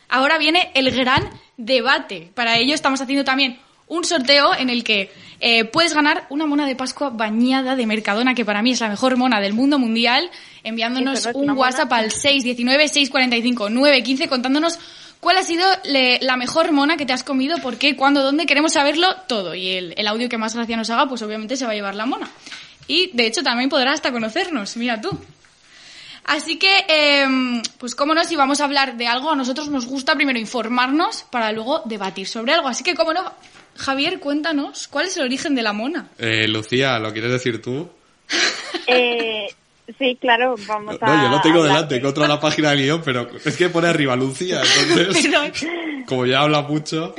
[0.08, 2.32] ahora viene el gran debate.
[2.34, 6.66] Para ello estamos haciendo también un sorteo en el que eh, puedes ganar una mona
[6.66, 10.30] de Pascua bañada de Mercadona, que para mí es la mejor mona del mundo mundial,
[10.68, 11.66] enviándonos es un una mona.
[11.68, 14.78] WhatsApp al 619-645-915 contándonos
[15.20, 18.46] cuál ha sido le- la mejor mona que te has comido, por qué, cuándo, dónde,
[18.46, 19.54] queremos saberlo todo.
[19.54, 21.94] Y el, el audio que más gracia nos haga, pues obviamente se va a llevar
[21.94, 22.28] la mona.
[22.86, 25.10] Y de hecho también podrás hasta conocernos, mira tú.
[26.24, 29.86] Así que, em, pues cómo no, si vamos a hablar de algo, a nosotros nos
[29.86, 32.68] gusta primero informarnos para luego debatir sobre algo.
[32.68, 33.32] Así que, cómo no,
[33.76, 36.08] Javier, cuéntanos, ¿cuál es el origen de la mona?
[36.18, 37.88] Eh, Lucía, ¿lo quieres decir tú?
[38.86, 39.46] Eh,
[39.98, 41.06] sí, claro, vamos a...
[41.06, 43.68] No, yo lo tengo hablar delante, de- contra la página del guion, pero es que
[43.68, 45.28] pone arriba Lucía, entonces,
[45.60, 47.14] Pero, como ya habla mucho...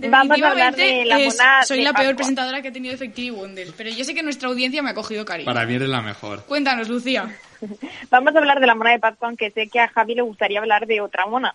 [0.00, 2.16] Vamos a hablar de definitivamente la es- mona soy de la peor Pascua.
[2.16, 5.24] presentadora que ha tenido Effective Wonder, pero yo sé que nuestra audiencia me ha cogido
[5.24, 5.46] cariño.
[5.46, 6.44] Para mí eres la mejor.
[6.46, 7.36] Cuéntanos, Lucía.
[8.10, 10.60] Vamos a hablar de la mona de Pascua, aunque sé que a Javi le gustaría
[10.60, 11.54] hablar de otra mona.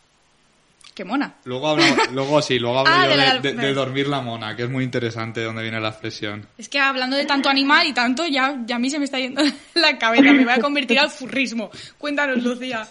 [0.98, 1.36] Qué mona.
[1.44, 3.68] Luego hablo, luego sí, luego hablo Ah, yo de de, la- de- vale.
[3.68, 6.48] de dormir la mona, que es muy interesante de dónde viene la expresión.
[6.58, 9.20] Es que hablando de tanto animal y tanto, ya, ya a mí se me está
[9.20, 9.44] yendo
[9.76, 10.34] la cabeza.
[10.34, 11.70] Me voy a convertir al furrismo.
[12.00, 12.88] Cuéntanos, Lucía.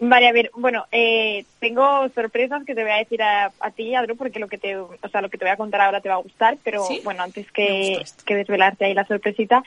[0.00, 3.94] Vale, a ver, bueno, eh, tengo sorpresas que te voy a decir a, a ti,
[3.94, 6.08] Adro, porque lo que te, o sea, lo que te voy a contar ahora te
[6.08, 7.02] va a gustar, pero ¿Sí?
[7.04, 9.62] bueno, antes que, que desvelarte ahí la sorpresita,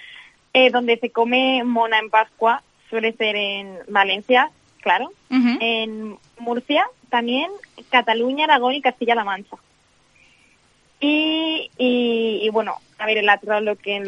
[0.52, 4.50] Eh, donde se come mona en Pascua suele ser en Valencia,
[4.82, 7.50] claro, en Murcia también,
[7.90, 9.56] Cataluña, Aragón y Castilla-La Mancha.
[11.00, 14.00] Y, y, y bueno, a ver, la- lo, que,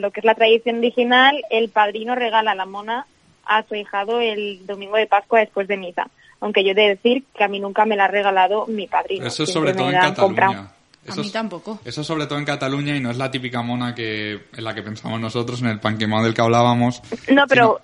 [0.00, 3.06] lo que es la tradición original, el padrino regala la mona
[3.44, 6.08] a su hijado el domingo de Pascua después de misa.
[6.40, 9.26] Aunque yo he de decir que a mí nunca me la ha regalado mi padrino.
[9.26, 10.52] Eso es sobre todo en comprado.
[10.52, 10.72] Cataluña.
[11.08, 11.78] A mí tampoco.
[11.84, 14.82] Eso sobre todo en Cataluña y no es la típica mona que en la que
[14.82, 17.00] pensamos nosotros en el pan quemado del que hablábamos.
[17.28, 17.80] No, pero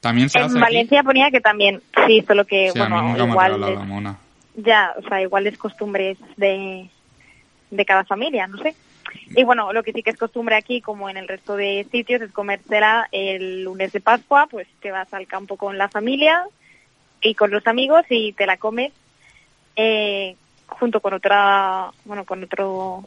[0.00, 0.72] También se hace en aquí.
[0.74, 3.84] Valencia ponía que también, sí, solo que, Sí, a mí bueno, me igual es- la
[3.84, 4.16] mona.
[4.56, 6.88] ya, o sea, igual es costumbres de,
[7.70, 8.74] de cada familia, no sé.
[9.34, 12.22] Y bueno, lo que sí que es costumbre aquí, como en el resto de sitios,
[12.22, 16.44] es comérsela el lunes de Pascua, pues te vas al campo con la familia
[17.20, 18.92] y con los amigos y te la comes
[19.76, 20.36] eh,
[20.66, 23.04] junto con otra, bueno, con otro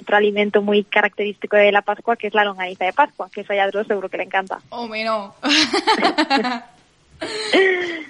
[0.00, 3.54] otro alimento muy característico de la Pascua, que es la longaniza de Pascua, que eso
[3.54, 4.58] ya Dross seguro que le encanta.
[4.70, 5.34] Hombre, no.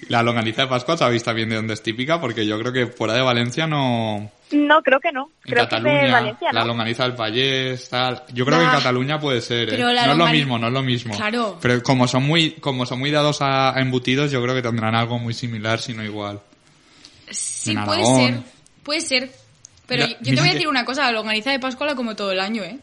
[0.09, 2.21] La longaniza de Pascua, ¿sabéis también de dónde es típica?
[2.21, 4.31] Porque yo creo que fuera de Valencia no...
[4.53, 5.31] No, creo que no.
[5.45, 6.67] En creo que de Cataluña, Valencia, la ¿no?
[6.69, 8.23] longaniza del Payés, tal.
[8.33, 8.79] Yo creo que en Nah.
[8.79, 9.73] Cataluña puede ser, ¿eh?
[9.77, 11.15] Pero la No es lo mismo, no es lo mismo.
[11.17, 11.59] Claro.
[11.61, 14.95] Pero como son muy, como son muy dados a, a embutidos, yo creo que tendrán
[14.95, 16.41] algo muy similar, si no igual.
[17.31, 18.17] Sí, En puede Aragón.
[18.27, 18.41] ser.
[18.85, 19.31] Puede ser.
[19.87, 22.17] Pero yo te voy a que- decir una cosa, la longaniza de Pascua la como
[22.17, 22.79] todo el año, ¿eh?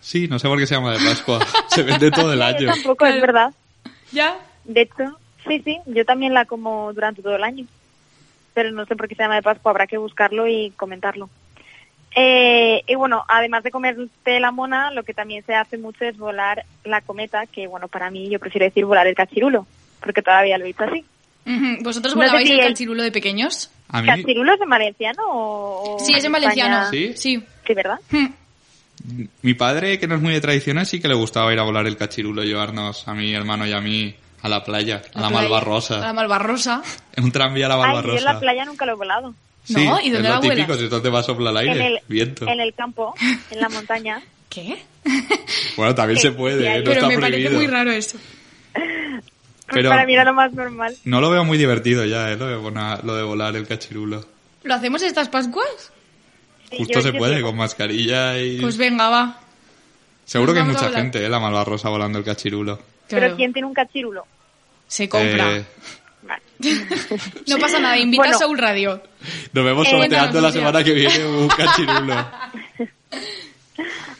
[0.00, 1.38] Sí, no sé por qué se llama de Pascua.
[1.68, 2.66] se vende todo el Yo año.
[2.72, 3.52] tampoco, es verdad.
[4.12, 4.36] ¿Ya?
[4.64, 7.66] De hecho, sí, sí, yo también la como durante todo el año.
[8.54, 11.28] Pero no sé por qué se llama de Pascua, habrá que buscarlo y comentarlo.
[12.16, 16.16] Eh, y bueno, además de comerte la mona, lo que también se hace mucho es
[16.16, 19.66] volar la cometa, que bueno, para mí yo prefiero decir volar el cachirulo,
[20.00, 21.04] porque todavía lo he visto así.
[21.80, 23.70] ¿Vosotros No sé volabais si el el- cachirulo de pequeños?
[23.88, 25.96] A mí, ¿Cachirulo es en valenciano o...?
[26.00, 26.48] Sí, es en España?
[26.48, 26.90] valenciano.
[26.90, 27.12] ¿Sí?
[27.16, 27.42] Sí.
[27.66, 27.98] Sí, ¿verdad?
[29.42, 31.86] mi padre, que no es muy de tradiciones, sí que le gustaba ir a volar
[31.86, 35.42] el cachirulo, llevarnos a mi hermano y a mí a la playa, a la, playa,
[35.42, 35.96] Malvarrosa.
[35.96, 36.82] A la Malvarrosa.
[37.14, 38.32] En un tranvía a la Ay, yo en Malvarrosa.
[38.32, 39.34] la playa nunca lo he volado.
[39.64, 40.78] Sí, No, ¿y dónde es la lo típico, vuelas?
[40.78, 42.46] si esto te va a soplar el En aire, el, viento.
[42.48, 43.14] en el campo,
[43.50, 44.22] en la montaña.
[44.48, 44.82] ¿Qué?
[45.76, 46.78] Bueno, también Sí, se puede, ¿eh?
[46.78, 48.18] no Pero está me parece muy raro eso.
[49.80, 50.96] Pero- para mí era lo más normal.
[51.04, 52.36] No lo veo muy divertido ya, ¿eh?
[52.36, 54.24] Lo de, volar, lo de volar el cachirulo.
[54.62, 55.92] ¿Lo hacemos estas Pascuas?
[56.70, 57.48] Sí, Justo yo- se yo puede, digo.
[57.48, 58.60] con mascarilla y...
[58.60, 59.40] Pues venga, va.
[60.24, 61.28] Seguro que hay mucha gente, ¿eh?
[61.28, 62.78] La Malvarrosa volando el cachirulo.
[63.08, 63.36] Pero.
[63.36, 64.26] ¿quién tiene un cachirulo?
[64.88, 65.56] Se compra.
[65.56, 65.64] Eh,
[66.22, 66.42] Vale.
[67.48, 68.36] No pasa nada, invita Bueno.
[68.36, 69.02] a Soul Radio.
[69.52, 72.26] nos vemos Eh, sorteando la semana que viene un cachirulo.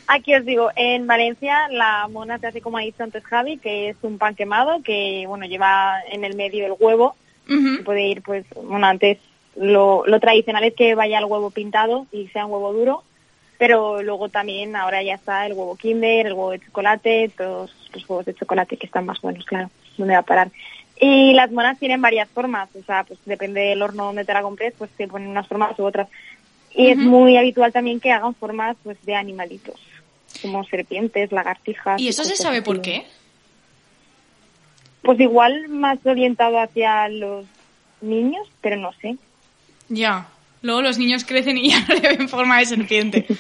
[0.07, 3.89] Aquí os digo, en Valencia la mona se hace como ha dicho antes Javi, que
[3.89, 7.17] es un pan quemado que bueno lleva en el medio el huevo.
[7.49, 7.85] Ujú.
[7.85, 9.19] Puede ir, pues, bueno, antes
[9.57, 13.03] lo, lo tradicional es que vaya el huevo pintado y sea un huevo duro,
[13.59, 18.09] pero luego también ahora ya está el huevo Kinder, el huevo de chocolate, todos los
[18.09, 20.51] huevos de chocolate que están más buenos, claro, ¿dónde va a parar?
[21.01, 24.43] Y las monas tienen varias formas, o sea, pues depende del horno donde te la
[24.43, 26.09] compres, pues te ponen unas formas u otras.
[26.75, 29.81] Y es muy habitual también que hagan formas pues de animalitos,
[30.43, 32.01] como serpientes, lagartijas.
[32.01, 33.07] ¿Y eso se sabe por qué?
[35.03, 37.47] Pues igual más orientado hacia los
[38.01, 39.17] niños, pero no sé.
[39.89, 40.29] Ya.
[40.63, 43.27] Luego los niños crecen y ya no le ven forma de serpiente.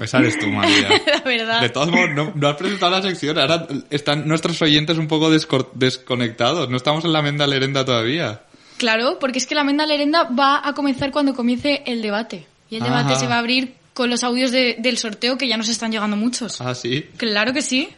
[0.00, 0.88] Esa eres tú, María.
[1.06, 1.60] La verdad.
[1.60, 3.38] De todos modos, no, no has presentado la sección.
[3.38, 6.70] Ahora están nuestros oyentes un poco desconectados.
[6.70, 8.42] No estamos en la menda lerenda todavía.
[8.82, 12.46] Claro, porque es que la menda lerenda va a comenzar cuando comience el debate.
[12.68, 13.20] Y el debate Ajá.
[13.20, 16.16] se va a abrir con los audios de- del sorteo que ya nos están llegando
[16.16, 16.60] muchos.
[16.60, 17.02] Ah, sí.
[17.16, 17.90] Claro que sí.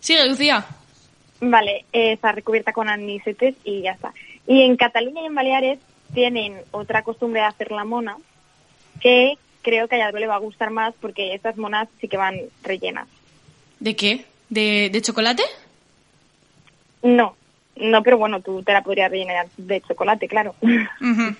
[0.00, 0.66] Sigue, Lucía.
[1.40, 4.12] Vale, eh, está recubierta con anisetes y ya está.
[4.46, 5.78] Y en Cataluña y en Baleares
[6.12, 8.18] tienen otra costumbre de hacer la mona
[9.00, 12.18] que creo que a Yadro le va a gustar más porque estas monas sí que
[12.18, 13.08] van rellenas.
[13.80, 14.26] ¿De qué?
[14.50, 15.42] ¿De, de chocolate?
[17.02, 17.34] No,
[17.76, 20.54] no, pero bueno, tú te la podrías rellenar de chocolate, claro.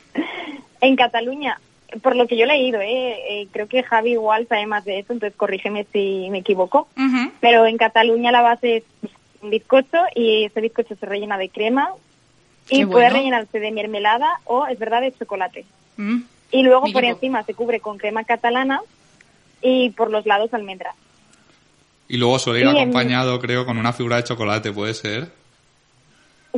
[0.81, 1.61] En Cataluña,
[2.03, 4.99] por lo que yo he leído, eh, eh, creo que Javi igual sabe más de
[4.99, 6.89] eso, entonces corrígeme si me equivoco.
[7.41, 8.85] Pero en Cataluña la base es
[9.43, 11.91] un bizcocho y ese bizcocho se rellena de crema
[12.69, 15.65] y puede rellenarse de mermelada o, es verdad, de chocolate.
[15.97, 16.23] Mm.
[16.51, 18.81] Y luego por encima se cubre con crema catalana
[19.61, 20.97] y por los lados almendras.
[22.09, 25.31] Y luego suele ir Y en- acompañado, creo, con una figura de chocolate, ¿puede ser?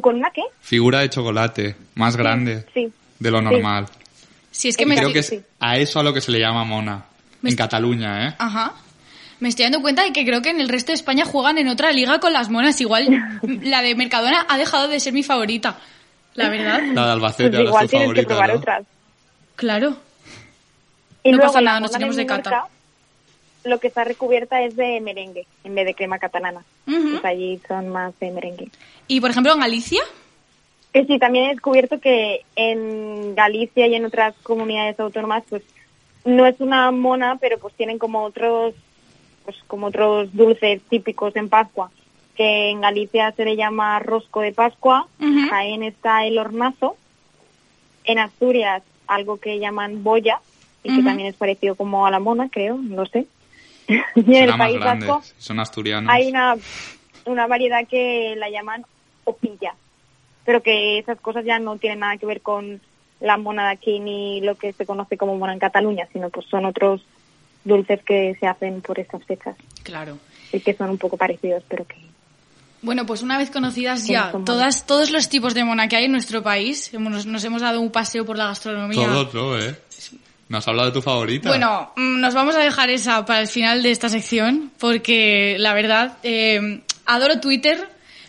[0.01, 0.43] ¿Con una qué?
[0.61, 2.93] Figura de chocolate, más grande Sí.
[3.19, 3.45] de lo Sí.
[3.45, 3.87] normal.
[4.51, 5.41] Si es que me, Creo que es sí.
[5.61, 7.05] a eso a lo que se le llama mona.
[7.43, 8.35] Me En Cataluña, ¿eh?
[8.39, 8.73] Ajá.
[9.41, 11.69] Me estoy dando cuenta de que creo que en el resto de España juegan en
[11.69, 12.81] otra liga con las monas.
[12.81, 13.09] Igual
[13.63, 15.79] la de Mercadona ha dejado de ser mi favorita.
[16.35, 16.83] La verdad.
[16.93, 18.55] La de Albacete Pues ahora igual es tu tienes favorita, que probar ¿no?
[18.57, 18.85] otras.
[19.57, 19.97] Claro.
[21.23, 22.65] Y No luego pasa nada, nos mona iremos de cata.
[23.65, 26.65] Lo que está recubierta es de merengue en vez de crema catalana.
[26.85, 28.69] Pues allí son más de merengue.
[29.09, 30.03] Y por ejemplo en Galicia,
[30.93, 35.63] Eh, sí, también he descubierto que en Galicia y en otras comunidades autónomas, pues
[36.25, 38.75] no es una mona, pero pues tienen como otros,
[39.45, 41.91] pues como otros dulces típicos en Pascua.
[42.37, 45.49] Que en Galicia se le llama rosco de Pascua, Ujú.
[45.49, 46.97] Jaén está el hornazo,
[48.05, 50.41] en Asturias algo que llaman boya
[50.83, 53.27] y que también es parecido como a la mona, creo, no sé.
[53.89, 53.95] Y
[54.37, 55.07] en el País grande.
[55.07, 56.13] Vasco Son asturianos.
[56.13, 56.57] hay una,
[57.27, 58.85] una variedad que la llaman
[59.25, 59.75] opilla,
[60.45, 62.81] pero que esas cosas ya no tienen nada que ver con
[63.21, 66.47] la mona de aquí ni lo que se conoce como mona en Cataluña, sino pues
[66.47, 67.03] son otros
[67.65, 70.19] dulces que se hacen por estas fechas claro.
[70.53, 71.97] y que son un poco parecidos, pero que
[72.83, 76.13] Bueno, pues una vez conocidas ya todas, todos los tipos de mona que hay en
[76.13, 79.07] nuestro país, hemos- nos hemos dado un paseo por la gastronomía.
[79.07, 79.59] Todos, ¿no?
[79.59, 79.75] ¿Eh?
[80.55, 81.49] ¿No has hablado de tu favorita?
[81.49, 85.75] Bueno, mm, nos vamos a dejar esa para el final de esta sección, porque la
[85.75, 87.89] verdad, eh, adoro Twitter,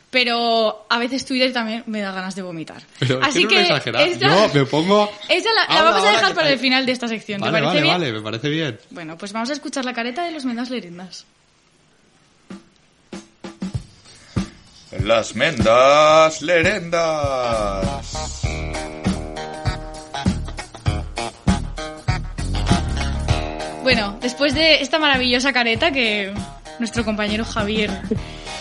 [0.10, 2.82] pero a veces Twitter también me da ganas de vomitar.
[3.00, 4.06] Pero es Así que no que exagerado.
[4.06, 5.12] esta, Yo me pongo...
[5.30, 7.42] esa la, la Ahora, vamos a dejar que- para el final de esta sección.
[7.42, 7.94] ¿Te Vale, parece vale, bien?
[7.94, 8.80] vale, me parece bien.
[8.90, 11.28] Bueno, pues vamos a escuchar la careta de los mendas lerendas.
[15.04, 17.86] Las mendas lerendas.
[23.86, 26.34] Bueno, después de esta maravillosa careta que
[26.80, 27.92] nuestro compañero Javier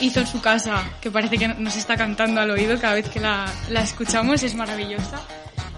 [0.02, 3.20] hizo en su casa, que parece que nos está cantando al oído cada vez que
[3.20, 5.22] la, la escuchamos, es maravillosa.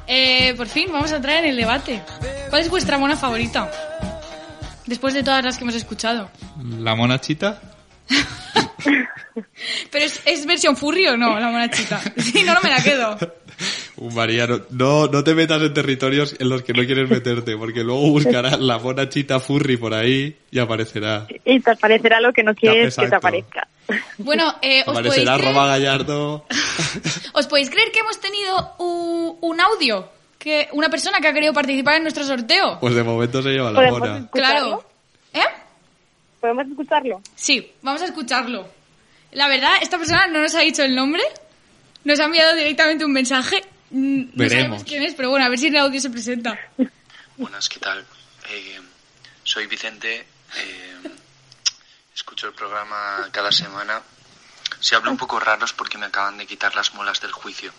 [0.08, 2.02] Eh, por fin, vamos a entrar en el debate.
[2.50, 3.70] ¿Cuál es vuestra mona favorita?
[4.84, 6.28] Después de todas las que hemos escuchado.
[6.80, 7.62] ¿La monachita?
[9.92, 12.00] ¿Pero es, es versión furry o no, la monachita?
[12.16, 13.16] Si no, no me la quedo.
[13.98, 17.82] Un Mariano, no, no te metas en territorios en los que no quieres meterte, porque
[17.82, 21.26] luego buscarás la monachita furry por ahí y aparecerá.
[21.44, 23.68] y te aparecerá lo que no quieres que te aparezca.
[24.18, 26.44] Bueno, eh, ¿os, podéis Aparecerá creer, Roma Gallardo.
[27.32, 30.10] ¿os podéis creer que hemos tenido un, un audio?
[30.38, 32.78] Que una persona que ha querido participar en nuestro sorteo.
[32.80, 34.18] Pues de momento se lleva la ¿Podemos mona.
[34.18, 34.60] escucharlo?
[34.60, 34.84] Claro.
[35.32, 35.52] ¿Eh?
[36.40, 37.20] ¿Podemos escucharlo?
[37.34, 38.68] Sí, vamos a escucharlo.
[39.32, 41.22] La verdad, esta persona no nos ha dicho el nombre,
[42.04, 43.62] nos ha enviado directamente un mensaje.
[43.90, 44.84] Mm, No Veremos.
[44.84, 46.58] quién es, pero bueno, a ver si en el audio se presenta.
[47.36, 48.04] Buenas, ¿qué tal?
[48.48, 48.80] Eh,
[49.44, 50.26] soy Vicente,
[50.56, 50.96] eh,
[52.14, 54.02] escucho el programa cada semana.
[54.80, 57.72] Se habla un poco raros porque me acaban de quitar las muelas del juicio,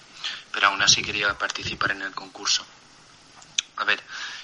[0.51, 2.66] pero aún así quería participar en el concurso.
[3.78, 4.01] A ver,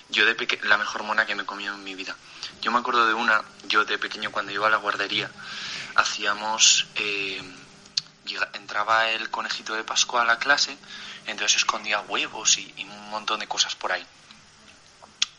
[0.10, 2.16] yo de pequeño, la mejor mona que me he comido en mi vida.
[2.62, 5.30] Yo me acuerdo de una, yo de pequeño cuando iba a la guardería,
[5.96, 7.42] hacíamos, eh,
[8.54, 10.78] entraba el conejito de Pascua a la clase,
[11.26, 14.06] entonces escondía huevos y, un montón de cosas por ahí.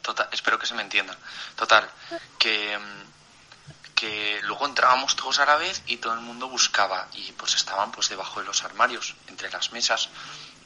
[0.03, 1.17] Total, espero que se me entienda.
[1.57, 1.91] Total,
[2.39, 7.33] que, mm, que luego entrábamos todos a la vez y todo el mundo buscaba y
[7.33, 10.09] pues estaban pues debajo de los armarios, entre las mesas,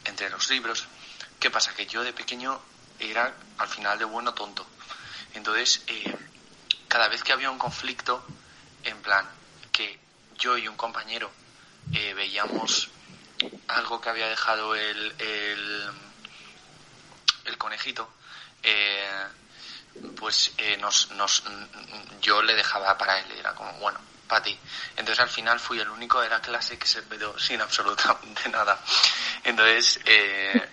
[0.05, 0.87] entre los libros.
[1.39, 1.75] ¿Qué pasa?
[1.75, 2.61] Que yo de pequeño
[2.99, 4.67] era al final de bueno tonto.
[5.35, 6.17] Entonces, eh,
[6.89, 8.25] cada vez que había un conflicto,
[8.83, 9.29] en plan,
[9.71, 9.99] que
[10.37, 11.31] yo y un compañero
[11.93, 12.89] eh, veíamos
[13.69, 15.91] algo que había dejado el, el,
[17.45, 18.09] el conejito,
[18.63, 19.27] eh,
[20.17, 21.43] pues eh, nos, nos,
[22.21, 24.59] yo le dejaba para él, era como, bueno, para ti.
[24.97, 28.79] Entonces al final fui el único de la clase que se quedó sin absolutamente nada.
[29.45, 30.71] Entonces, eh,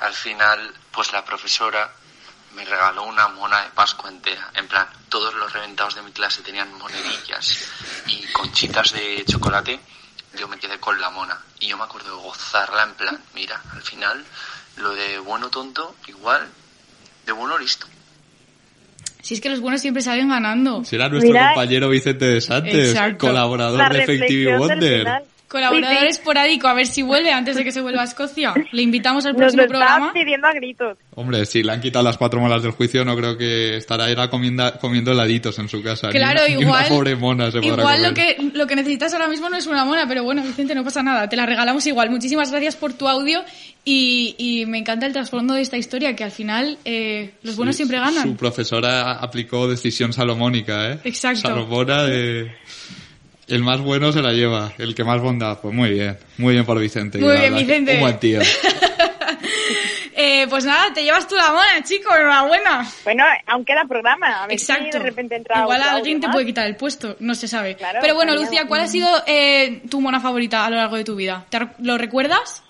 [0.00, 1.90] al final, pues la profesora
[2.54, 4.50] me regaló una mona de Pascua entera.
[4.54, 7.68] En plan, todos los reventados de mi clase tenían monedillas
[8.06, 9.80] y conchitas de chocolate.
[10.38, 11.38] Yo me quedé con la mona.
[11.58, 14.24] Y yo me acuerdo de gozarla en plan, mira, al final,
[14.76, 16.46] lo de bueno tonto, igual,
[17.26, 17.86] de bueno listo.
[19.22, 20.82] Si es que los buenos siempre salen ganando.
[20.84, 24.98] Será nuestro Mira- compañero Vicente de Santes, colaborador La de Effective Wonder.
[25.00, 25.24] final.
[25.50, 26.06] Colaborador Sí, sí.
[26.10, 28.54] esporádico, a ver si vuelve antes de que se vuelva a Escocia.
[28.70, 30.12] Le invitamos al Nos próximo lo está programa.
[30.12, 30.96] pidiendo a gritos.
[31.16, 34.30] Hombre, si le han quitado las cuatro molas del juicio, no creo que estará era
[34.30, 36.06] comiendo, comiendo heladitos en su casa.
[36.06, 36.84] Ni Claro, una- ni una igual.
[36.88, 39.84] pobre mona se podrá Igual lo que, lo que necesitas ahora mismo no es una
[39.84, 41.28] mona, pero bueno, Vicente, no pasa nada.
[41.28, 42.10] Te la regalamos igual.
[42.10, 43.42] Muchísimas gracias por tu audio
[43.84, 47.74] y, y me encanta el trasfondo de esta historia, que al final eh, los buenos
[47.74, 48.22] siempre ganan.
[48.22, 50.98] Su profesora aplicó decisión salomónica, ¿eh?
[51.02, 51.40] Exacto.
[51.40, 52.52] Salomona de...
[53.50, 55.58] El más bueno se la lleva, el que más bondad.
[55.60, 57.18] Pues muy bien, muy bien por Vicente.
[57.18, 57.94] Muy bien, Vicente.
[57.94, 58.40] Un buen tío.
[60.22, 62.86] Eh, pues nada, te llevas tú la mona, chico, enhorabuena.
[63.04, 64.42] Bueno, aún queda programa.
[64.42, 64.98] A ver si Exacto.
[64.98, 66.36] de repente entra Igual alguien te más.
[66.36, 67.74] puede quitar el puesto, no se sabe.
[67.74, 68.44] Claro, Pero bueno, claro.
[68.46, 71.46] Lucia, ¿cuál ha sido eh, tu mona favorita a lo largo de tu vida?
[71.48, 72.62] ¿Te ¿Lo recuerdas?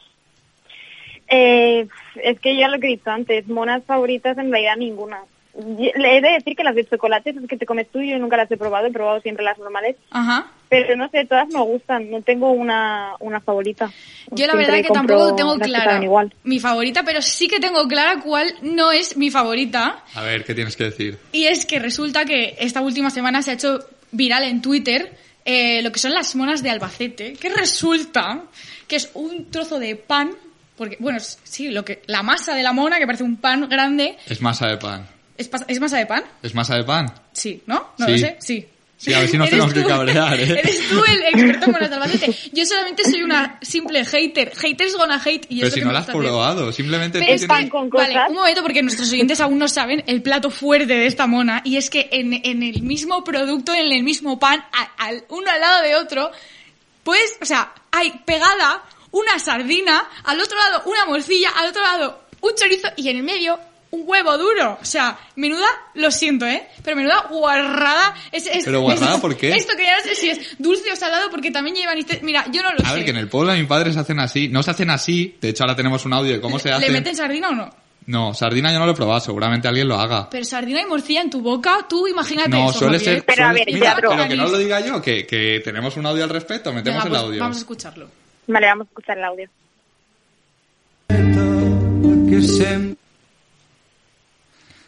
[1.29, 1.89] Eh,
[2.23, 5.19] es que ya lo que he dicho antes, monas favoritas en realidad ninguna.
[5.61, 8.51] He de decir que las de chocolate es que te comes tú, yo nunca las
[8.51, 9.97] he probado, he probado siempre las normales.
[10.11, 10.51] Ajá.
[10.69, 13.87] Pero no sé, todas me gustan, no tengo una, una favorita.
[14.31, 16.33] Yo la Siempre verdad que tampoco tengo clara igual.
[16.45, 20.05] mi favorita, pero sí que tengo clara cuál no es mi favorita.
[20.15, 21.19] A ver, ¿qué tienes que decir?
[21.33, 23.81] Y es que resulta que esta última semana se ha hecho
[24.13, 25.13] viral en Twitter
[25.45, 28.45] eh, lo que son las monas de Albacete, que resulta
[28.87, 30.33] que es un trozo de pan,
[30.77, 34.17] porque, bueno, sí, lo que, la masa de la mona, que parece un pan grande,
[34.27, 35.07] Es masa de pan.
[35.41, 36.23] ¿Es, ¿es masa de pan?
[36.43, 37.13] ¿Es masa de pan?
[37.33, 37.91] Sí, ¿no?
[37.99, 38.13] No Sí.
[38.13, 38.67] lo sé, sí.
[38.97, 40.61] Sí, a ver si nos tenemos que tú- cabrear, ¿eh?
[40.63, 42.37] Eres tú el experto en monas de Albacete.
[42.53, 44.53] Yo solamente soy una simple hater.
[44.55, 47.33] Haters gonna hate y Pero es lo si que no la has probado, simplemente Pero
[47.33, 50.93] es tienes- que- Vale, un momento porque nuestros oyentes aún no saben el plato fuerte
[50.93, 54.63] de esta mona y es que en, en el mismo producto, en el mismo pan,
[54.73, 56.31] a- al, uno al lado de otro,
[57.03, 58.83] pues, o sea, hay pegada
[59.13, 63.23] una sardina, al otro lado una morcilla, al otro lado un chorizo y en el
[63.23, 63.59] medio
[63.93, 64.79] un huevo duro.
[64.81, 66.67] O sea, menuda, lo siento, ¿eh?
[66.85, 68.15] Pero menuda guarrada.
[68.31, 69.51] Es, es- ¿Pero guarrada es- por qué?
[69.57, 71.99] Esto que ya no sé si es dulce o salado porque también llevan...
[71.99, 72.95] este- Mira, yo no lo A sé.
[72.97, 74.49] ver, que en el pueblo de mi padre se hacen así.
[74.49, 75.37] No se hacen así.
[75.41, 76.91] De hecho, ahora tenemos un audio de cómo se ¿Le hace.
[76.91, 77.71] meten sardina o no?
[78.07, 79.21] No, sardina yo no lo he probado.
[79.21, 80.29] Seguramente alguien lo haga.
[80.31, 83.25] Pero sardina y morcilla en tu boca, tú imagínate No, eso, suele Javier.
[83.27, 83.37] ser...
[83.37, 86.73] suele- Mira, pero que no lo diga yo, que, que tenemos un audio al respecto.
[86.73, 87.41] Metemos Venga, el pues audio.
[87.41, 88.09] Vamos a escucharlo.
[88.47, 89.51] Vale, vamos a escuchar el audio.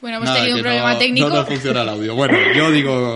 [0.03, 1.28] Bueno, hemos Nada, tenido un problema no- técnico.
[1.30, 2.14] No nos funciona el audio.
[2.14, 3.14] Bueno, yo digo...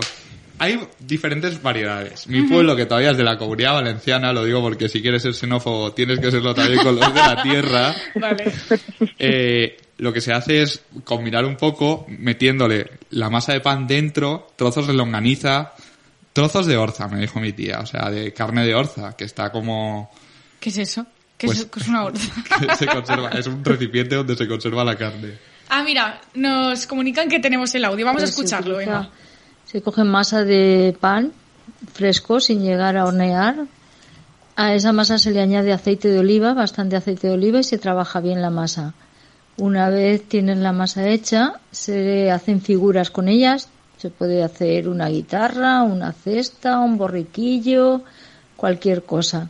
[0.59, 2.25] Hay diferentes variedades.
[2.25, 5.35] Mi pueblo, que todavía es de la comunidad valenciana, lo digo porque si quieres ser
[5.35, 7.95] xenófobo tienes que serlo también con los de la tierra.
[8.15, 8.51] Vale.
[9.19, 14.47] Eh, lo que se hace es combinar un poco metiéndole la masa de pan dentro,
[14.55, 15.73] trozos de longaniza,
[16.33, 19.51] trozos de orza, me dijo mi tía, o sea, de carne de orza, que está
[19.51, 20.09] como...
[20.59, 21.05] ¿Qué es eso?
[21.37, 22.19] ¿Qué Pues- es, qué es una horda?
[22.67, 25.33] que se conserva, es un recipiente donde se conserva la carne.
[25.69, 28.05] Ah, mira, nos comunican que tenemos el audio.
[28.05, 29.09] Vamos a Pues se escucharlo, utiliza- Emma.
[29.65, 31.33] Se coge masa de pan
[31.93, 33.65] fresco sin llegar a hornear.
[34.55, 37.77] A esa masa se le añade aceite de oliva, bastante aceite de oliva y se
[37.77, 38.93] trabaja bien la masa.
[39.57, 43.69] Una vez tienes la masa hecha, se hacen figuras con ellas.
[43.97, 48.01] Se puede hacer una guitarra, una cesta, un borriquillo,
[48.55, 49.49] cualquier cosa.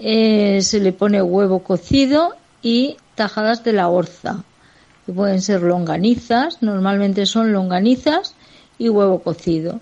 [0.00, 4.42] Eh, se le pone huevo cocido y tajadas de la orza,
[5.04, 8.34] que pueden ser longanizas, normalmente son longanizas
[8.78, 9.80] y huevo cocido.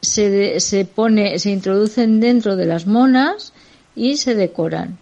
[0.00, 3.52] Se, se pone, se introducen dentro de las monas
[3.96, 4.98] y se decoran.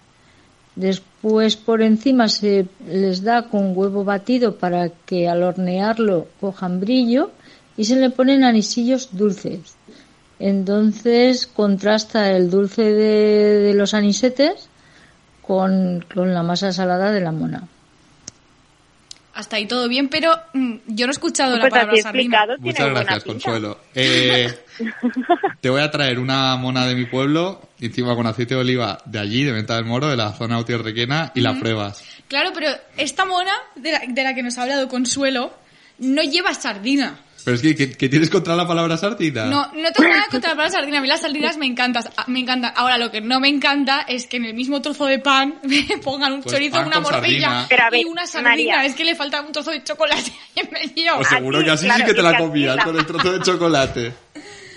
[0.76, 7.30] Después por encima se les da con huevo batido para que al hornearlo cojan brillo
[7.76, 9.74] y se le ponen anisillos dulces.
[10.39, 14.68] Entonces contrasta el dulce de, de los anisetes
[15.43, 17.68] con, con la masa salada de la mona.
[19.35, 22.47] Hasta ahí todo bien, pero mm, yo no he escuchado la Pues palabra sardina.
[22.59, 23.24] Muchas gracias.
[23.24, 23.78] Consuelo.
[23.95, 24.53] Eh,
[25.61, 29.18] te voy a traer una mona de mi pueblo, encima con aceite de oliva de
[29.18, 31.61] allí, de Venta del Moro, de la zona autierrequena, y la Ujú.
[31.61, 32.05] pruebas.
[32.28, 35.55] Claro, pero esta mona de la, de la que nos ha hablado Consuelo
[35.99, 37.20] no lleva sardina.
[37.45, 39.47] Pero es que, ¿qué, qué tienes contra la palabra sardina?
[39.47, 40.99] No, no tengo nada contra la palabra sardina.
[40.99, 42.05] A mí las sardinas me encantan.
[42.28, 42.72] Me encantan.
[42.76, 45.99] Ahora, lo que no me encanta es que en el mismo trozo de pan me
[45.99, 48.51] pongan un Pues chorizo, una morcilla y una sardina.
[48.51, 48.84] María.
[48.84, 51.16] Es que le falta un trozo de chocolate ahí en medio.
[51.16, 54.12] Pues seguro que así sí que te la comías con el trozo de chocolate.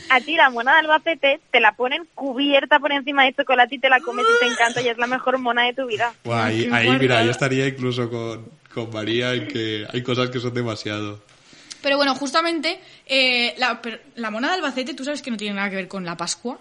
[0.10, 3.80] A ti la mona de Albacete te la ponen cubierta por encima de chocolate y
[3.80, 6.14] te la comes y te encanta y es la mejor mona de tu vida.
[6.24, 10.54] Buah, ahí, mira, yo estaría incluso con, con María en que hay cosas que son
[10.54, 11.20] demasiado.
[11.82, 15.56] Pero bueno, justamente eh, la, pero la mona de Albacete, tú sabes que no tiene
[15.56, 16.60] nada que ver con la Pascua.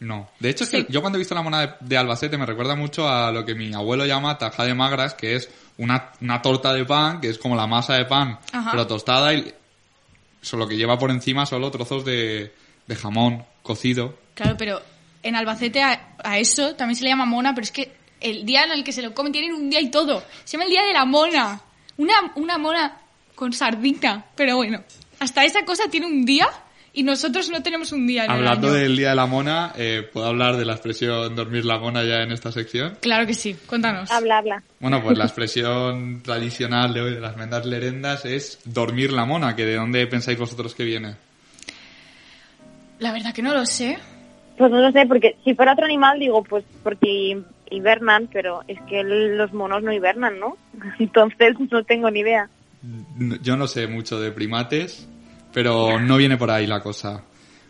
[0.00, 0.28] No.
[0.38, 0.84] De hecho, es Sí.
[0.84, 3.44] que yo cuando he visto la mona de, de Albacete me recuerda mucho a lo
[3.44, 7.28] que mi abuelo llama taja de magras, que es una, una torta de pan, que
[7.30, 8.70] es como la masa de pan, Ajá.
[8.70, 9.52] pero tostada y
[10.40, 12.52] solo que lleva por encima solo trozos de,
[12.86, 14.16] de jamón cocido.
[14.34, 14.80] Claro, pero
[15.24, 18.64] en Albacete a, a eso también se le llama mona, pero es que el día
[18.64, 20.22] en el que se lo comen tienen un día y todo.
[20.44, 21.60] Se llama el día de la mona.
[21.96, 22.96] Una, una mona
[23.38, 24.24] con sardina.
[24.34, 24.82] Pero bueno,
[25.20, 26.48] hasta esa cosa tiene un día
[26.92, 28.76] y nosotros no tenemos un día en el Hablando año.
[28.76, 32.22] del Día de la Mona, eh, ¿puedo hablar de la expresión dormir la mona ya
[32.22, 32.98] en esta sección?
[33.00, 34.10] Claro que sí, cuéntanos.
[34.10, 34.62] Habla, habla.
[34.80, 39.54] Bueno, pues la expresión tradicional de hoy de las mendas lerendas es dormir la mona,
[39.54, 41.14] que de dónde pensáis vosotros que viene.
[42.98, 43.98] La verdad que no lo sé.
[44.56, 48.80] Pues no lo sé, porque si fuera otro animal digo, pues porque hibernan, pero es
[48.88, 50.56] que los monos no hibernan, ¿no?
[50.98, 52.50] Entonces no tengo ni idea.
[53.42, 55.06] Yo no sé mucho de primates,
[55.52, 57.22] pero no viene por ahí la cosa.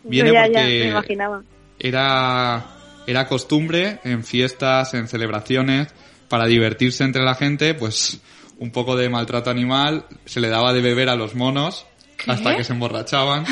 [0.03, 1.43] Viene Yo ya, ya, porque me imaginaba.
[1.79, 2.65] era,
[3.07, 5.87] era costumbre en fiestas, en celebraciones,
[6.29, 8.19] para divertirse entre la gente, pues
[8.59, 11.85] un poco de maltrato animal, se le daba de beber a los monos
[12.17, 12.29] ¿Qué?
[12.31, 13.45] hasta que se emborrachaban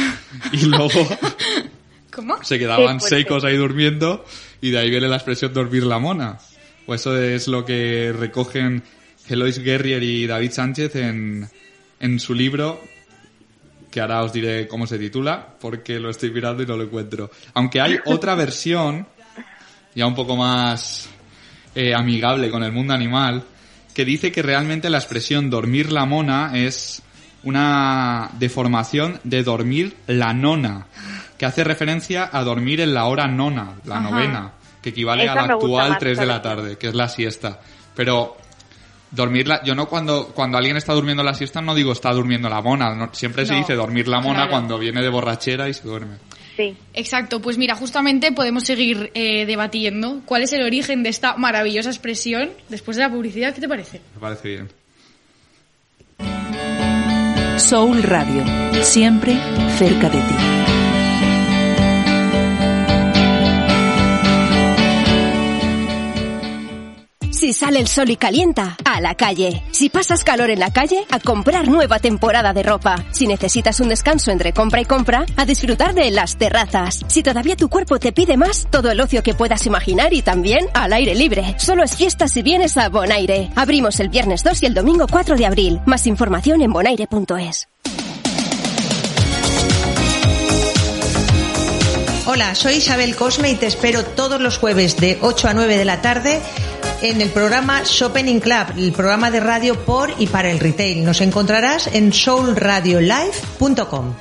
[0.52, 0.90] y luego
[2.12, 2.44] ¿Cómo?
[2.44, 4.26] se quedaban secos ahí durmiendo
[4.62, 6.38] y de ahí viene la expresión dormir la mona.
[6.86, 8.84] Pues eso es lo que recogen
[9.30, 11.48] Elois Guerrier y David Sánchez en,
[12.00, 12.82] en su libro,
[13.92, 17.32] que ahora os diré cómo se titula, porque lo estoy mirando y no lo encuentro.
[17.54, 19.08] Aunque hay otra versión,
[19.96, 21.10] ya un poco más
[21.76, 23.44] eh, amigable con el mundo animal,
[23.94, 27.02] que dice que realmente la expresión dormir la mona es
[27.44, 30.88] una deformación de dormir la nona,
[31.38, 34.10] que hace referencia a dormir en la hora nona, la Ajá.
[34.10, 34.52] novena,
[34.82, 37.60] que equivale Esa a la actual más, 3 de la tarde, que es la siesta.
[37.96, 38.38] Pero
[39.12, 42.62] dormirla, yo no cuando, cuando alguien está durmiendo la siesta no digo está durmiendo la
[42.62, 44.52] mona, no- siempre se dice dormir la mona claro.
[44.52, 46.18] cuando viene de borrachera y se duerme.
[46.56, 46.76] Sí.
[46.94, 51.90] Exacto, pues mira, justamente podemos seguir eh, debatiendo cuál es el origen de esta maravillosa
[51.90, 53.54] expresión después de la publicidad.
[53.54, 54.02] ¿Qué te parece?
[54.16, 54.70] Me parece bien.
[57.60, 58.44] Soul Radio,
[58.84, 59.38] siempre
[59.78, 60.67] cerca de ti.
[67.38, 69.62] Si sale el sol y calienta, a la calle.
[69.70, 73.06] Si pasas calor en la calle, a comprar nueva temporada de ropa.
[73.12, 77.06] Si necesitas un descanso entre compra y compra, a disfrutar de las terrazas.
[77.06, 80.66] Si todavía tu cuerpo te pide más, todo el ocio que puedas imaginar y también
[80.74, 81.54] al aire libre.
[81.60, 83.52] Solo es fiesta si vienes a Bonaire.
[83.56, 85.80] Abrimos el viernes 2 y el domingo 4 de abril.
[85.86, 87.68] Más información en bonaire.es.
[92.26, 95.86] Hola, soy Isabel Cosme y te espero todos los jueves de 8 a 9 de
[95.86, 96.42] la tarde
[97.02, 101.06] en el programa Shopping Club, el programa de radio por y para el retail.
[101.06, 104.16] Nos encontrarás en soulradiolive.com.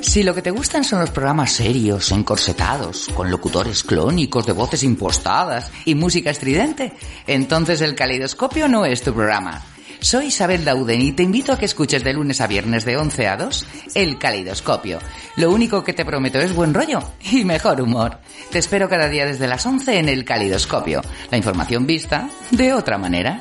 [0.00, 4.84] Si lo que te gustan son los programas serios, encorsetados, con locutores clónicos de voces
[4.84, 6.92] impostadas y música estridente,
[7.26, 9.60] entonces el caleidoscopio no es tu programa.
[10.04, 13.26] Soy Isabel Dauden y te invito a que escuches de lunes a viernes de 11
[13.26, 14.98] a 2 el caleidoscopio.
[15.36, 17.02] Lo único que te prometo es buen rollo
[17.32, 18.18] y mejor humor.
[18.50, 21.00] Te espero cada día desde las 11 en el caleidoscopio.
[21.30, 23.40] La información vista de otra manera.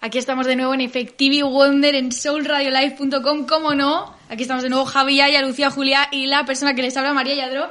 [0.00, 4.14] Aquí estamos de nuevo en Effectivi Wonder en soulradiolive.com, ¿cómo no?
[4.28, 7.34] Aquí estamos de nuevo Javi Yaya, Lucía Julia y la persona que les habla, María
[7.34, 7.68] Yadro.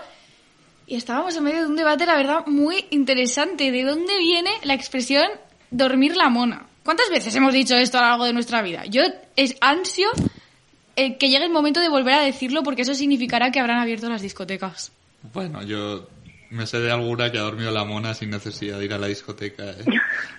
[0.85, 3.71] Y estábamos en medio de un debate, la verdad, muy interesante.
[3.71, 5.23] ¿De dónde viene la expresión
[5.71, 6.65] dormir la mona?
[6.83, 8.85] ¿Cuántas veces hemos dicho esto a lo largo de nuestra vida?
[8.85, 9.03] Yo
[9.35, 10.09] es ansio
[10.95, 14.09] eh, que llegue el momento de volver a decirlo porque eso significará que habrán abierto
[14.09, 14.91] las discotecas.
[15.33, 16.07] Bueno, yo
[16.49, 19.07] me sé de alguna que ha dormido la mona sin necesidad de ir a la
[19.07, 19.71] discoteca.
[19.71, 19.85] ¿eh?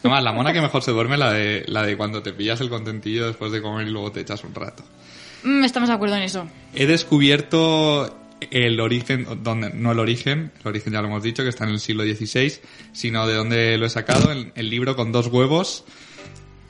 [0.00, 2.68] Además, la mona que mejor se duerme la de, la de cuando te pillas el
[2.68, 4.82] contentillo después de comer y luego te echas un rato.
[5.44, 6.48] Mm, estamos de acuerdo en eso.
[6.74, 8.19] He descubierto
[8.50, 11.70] el origen, donde, no el origen, el origen ya lo hemos dicho, que está en
[11.70, 12.52] el siglo XVI,
[12.92, 15.84] sino de donde lo he sacado, el, el libro con dos huevos.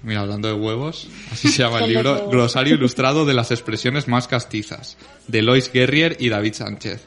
[0.02, 2.28] Mira, hablando de huevos, así se llama el libro.
[2.30, 4.96] Glosario Ilustrado de las Expresiones Más Castizas,
[5.28, 7.02] de Lois Guerrier y David Sánchez.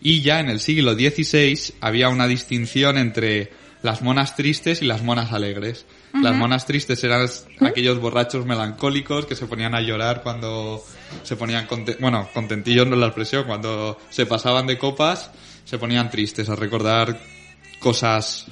[0.00, 3.50] Y ya en el siglo XVI había una distinción entre
[3.82, 5.86] las monas tristes y las monas alegres.
[6.14, 7.28] Las monas tristes eran
[7.60, 10.82] aquellos borrachos melancólicos que se ponían a llorar cuando
[11.22, 15.30] se ponían conte- bueno, contentillos no es la expresión, cuando se pasaban de copas
[15.64, 17.18] se ponían tristes a recordar
[17.78, 18.46] cosas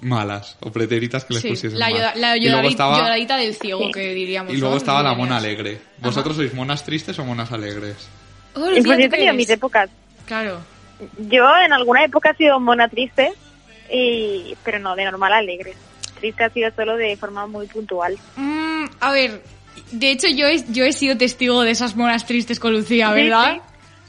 [0.00, 1.98] malas o preteritas que les Sí, pusiesen la, mal.
[1.98, 4.52] yoda- la y luego lloradita, estaba, lloradita del ciego, que diríamos.
[4.52, 4.78] y luego ¿no?
[4.78, 5.80] estaba la mona alegre.
[5.98, 7.96] ¿Vosotros sois monas tristes o monas alegres?
[8.54, 9.90] Oh, pues yo ¿tú he tenido mis épocas.
[10.26, 10.60] Claro.
[11.18, 13.32] Yo en alguna época he sido mona triste,
[13.92, 15.74] y, pero no, de normal alegre.
[16.24, 18.16] Triste ha sido solo de forma muy puntual.
[18.36, 19.42] Mm, a ver,
[19.92, 23.14] de hecho yo he, yo he sido testigo de esas monas tristes con Lucía, Sí,
[23.14, 23.54] ¿verdad?
[23.56, 23.60] sí.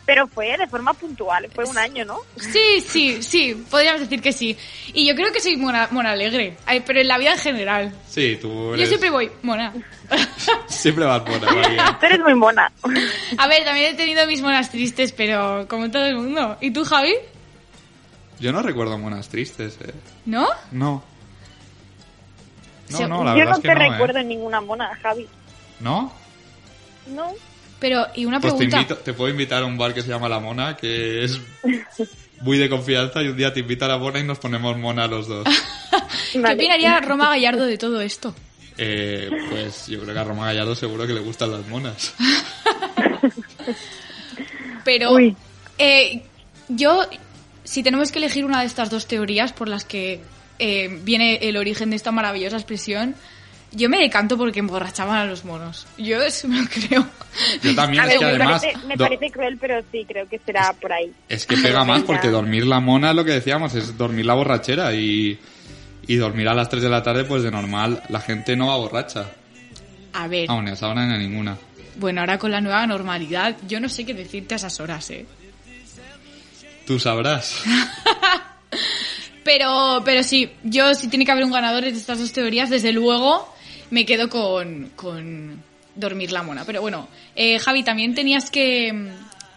[0.06, 2.20] Pero fue de forma puntual, fue un año, ¿no?
[2.38, 4.56] Sí, sí, sí, podríamos decir que sí.
[4.94, 6.56] Y yo creo que soy mona, mona alegre,
[6.88, 7.94] pero en la vida en general.
[8.08, 9.74] Sí, tú Yo siempre voy mona.
[10.68, 11.98] siempre vas mona, María.
[12.00, 12.72] Tú eres muy mona.
[13.38, 16.56] A ver, también he tenido mis monas tristes, pero como todo el mundo.
[16.62, 17.14] ¿Y tú, Javi?
[18.40, 19.92] Yo no recuerdo monas tristes, eh.
[20.26, 20.48] ¿No?
[20.72, 21.04] No.
[22.90, 23.90] No, no, la Yo verdad no es que te no, ¿eh?
[23.90, 25.28] recuerdo ninguna mona, Javi.
[25.80, 26.14] ¿No?
[27.08, 27.32] No.
[27.80, 28.78] Pero, y una Pues te, pregunta.
[28.78, 31.40] invito, te puedo invitar a un bar que se llama La Mona, que es
[32.42, 35.08] muy de confianza, y un día te invita a La Mona y nos ponemos mona
[35.08, 35.46] los dos.
[36.32, 38.34] ¿Qué opinaría Roma Gallardo de todo esto?
[38.78, 42.14] Eh, pues yo creo que a Roma Gallardo seguro que le gustan las monas.
[44.84, 45.18] Pero
[45.78, 46.24] eh,
[46.70, 47.02] yo,
[47.64, 50.22] si tenemos que elegir una de estas dos teorías por las que
[50.60, 53.16] eh, viene el origen de esta maravillosa expresión,
[53.72, 55.86] Yo me decanto porque emborrachaban a los monos.
[55.98, 57.06] Yo eso me lo creo.
[57.62, 58.62] Yo también, A es ver, que me, además...
[58.62, 61.12] parece, me do- parece cruel, pero sí, creo que será por ahí.
[61.28, 64.34] Es que pega más porque dormir la mona es lo que decíamos, es dormir la
[64.36, 65.38] borrachera y,
[66.08, 68.78] y dormir a las 3 de la tarde, pues de normal la gente no va
[68.78, 69.32] borracha.
[70.14, 71.58] A ver, Aún esa hora ni a ninguna.
[71.98, 75.26] bueno, ahora con la nueva normalidad, yo no sé qué decirte a esas horas, ¿eh?
[76.88, 77.62] Tú sabrás.
[79.46, 82.92] Pero, pero sí, yo si tiene que haber un ganador de estas dos teorías, desde
[82.92, 83.48] luego
[83.92, 85.62] me quedo con, con
[85.96, 86.66] dormir la mona.
[86.66, 89.12] Pero bueno, eh, Javi, también tenías que...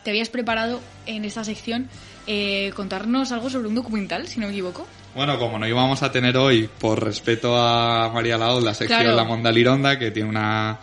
[0.04, 1.88] Te habías preparado en esta sección
[2.26, 4.86] eh, contarnos algo sobre un documental, si no me equivoco.
[5.14, 9.16] Bueno, como no íbamos a tener hoy, por respeto a María Laoz, la sección Claro.
[9.16, 10.78] La Monda Lironda, que tiene una,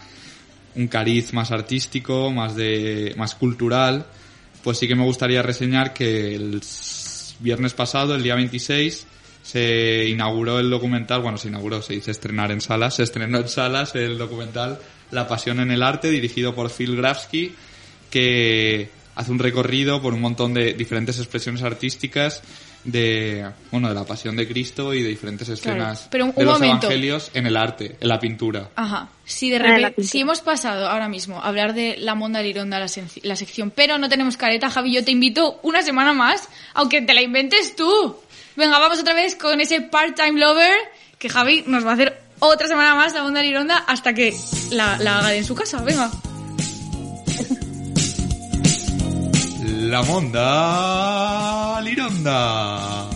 [0.76, 4.06] un cariz más artístico, más, de, más cultural,
[4.64, 6.62] pues sí que me gustaría reseñar que el
[7.40, 9.08] viernes pasado, el día 26,
[9.44, 13.48] se inauguró el documental, bueno, se inauguró, se dice estrenar en salas, se estrenó en
[13.48, 14.80] salas el documental
[15.12, 17.54] La Pasión en el Arte, dirigido por Phil Grafsky,
[18.10, 22.42] que hace un recorrido por un montón de diferentes expresiones artísticas
[22.86, 26.60] de bueno de la pasión de Cristo y de diferentes escenas Pero un- de los
[26.60, 26.86] momento.
[26.88, 28.70] evangelios en el arte, en la pintura.
[28.76, 29.10] Ajá.
[29.26, 32.80] Si de Ah, repente, si hemos pasado ahora mismo a hablar de la Monda Lironda,
[32.80, 32.88] la,
[33.24, 37.14] la sección, pero no tenemos careta, Javi, yo te invito una semana más, aunque te
[37.14, 38.16] la inventes tú.
[38.56, 40.74] Venga, vamos otra vez con ese part-time lover,
[41.18, 44.34] que Javi nos va a hacer otra semana más la Monda Lironda hasta que
[44.72, 45.82] la, la haga en su casa.
[45.82, 46.12] Venga.
[49.90, 53.08] La Monda Lironda.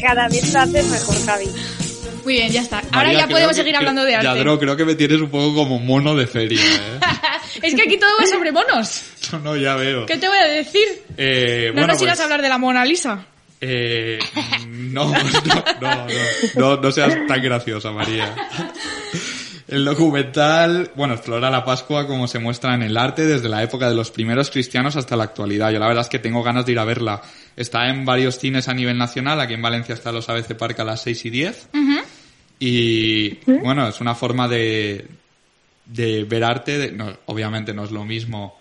[0.00, 1.46] Cada vez lo haces mejor, Javi.
[2.24, 2.78] Muy bien, ya está.
[2.78, 4.26] Ahora María, ya podemos que- seguir que- hablando de arte.
[4.26, 7.00] Yadro, creo que me tienes un poco como mono de feria, ¿eh?
[7.62, 9.02] es que aquí todo va sobre monos.
[9.32, 10.06] no, no, ya veo.
[10.06, 11.02] ¿Qué te voy a decir?
[11.16, 13.26] Eh, no bueno, nos irás pues, a hablar de la Mona Lisa.
[13.60, 14.18] eh,
[14.68, 16.06] no, no, no, no,
[16.56, 18.34] no, no seas tan graciosa, María.
[19.66, 23.88] El documental, bueno, explora la Pascua como se muestra en el arte desde la época
[23.88, 25.70] de los primeros cristianos hasta la actualidad.
[25.70, 27.22] Yo la verdad es que tengo ganas de ir a verla.
[27.56, 29.40] Está en varios cines a nivel nacional.
[29.40, 31.68] Aquí en Valencia está los ABC Park a las 6 y 10.
[32.58, 35.06] Y bueno, es una forma de,
[35.86, 36.78] de ver arte.
[36.78, 38.58] de- no, obviamente no es lo mismo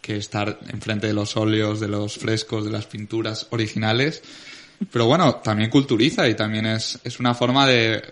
[0.00, 4.22] que estar enfrente de los óleos, de los frescos, de las pinturas originales.
[4.90, 8.02] Pero bueno, también culturiza y también es, es una forma de,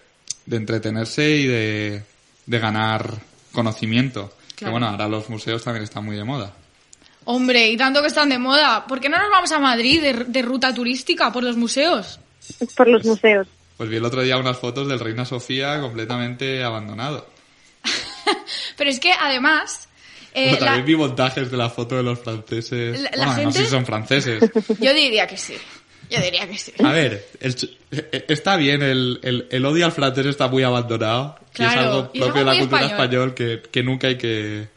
[0.47, 2.03] de entretenerse y de,
[2.49, 3.15] de ganar
[3.53, 4.33] conocimiento.
[4.57, 6.53] Que bueno, ahora los museos también están muy de moda.
[7.25, 8.87] Hombre, y tanto que están de moda.
[8.87, 12.19] ¿Por qué no nos vamos a Madrid de, de ruta turística por los museos?
[12.77, 13.47] Por los museos.
[13.77, 17.29] Pues vi el otro día unas fotos del Reina Sofía completamente abandonado.
[18.77, 19.89] Pero es que además,
[20.35, 23.01] eh, Bueno, también la- vi montajes de la foto de los franceses.
[23.01, 24.43] La- la bueno, no sé si son franceses.
[24.81, 25.55] yo diría que sí.
[26.11, 26.73] Yo diría que sí.
[26.83, 30.63] A ver, el ch- eh, está bien, el, el, el odio al francés está muy
[30.63, 31.37] abandonado.
[31.41, 33.29] y es Claro, algo es propio de la cultura español.
[33.29, 34.69] español, que, que nunca hay que,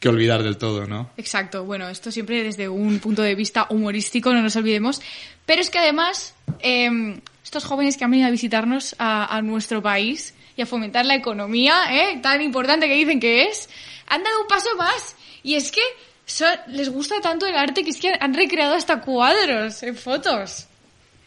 [0.00, 1.10] que olvidar del todo, ¿no?
[1.16, 5.00] Exacto, bueno, esto siempre desde un punto de vista humorístico, no nos olvidemos.
[5.44, 9.82] Pero es que además, eh, estos jóvenes que han venido a visitarnos a, a nuestro
[9.82, 12.18] país y a fomentar la economía, ¿eh?
[12.22, 13.68] tan importante que dicen que es,
[14.06, 15.14] han dado un paso más.
[15.42, 15.82] Y es que
[16.26, 20.66] son- les gusta tanto el arte que es que han recreado hasta cuadros en fotos.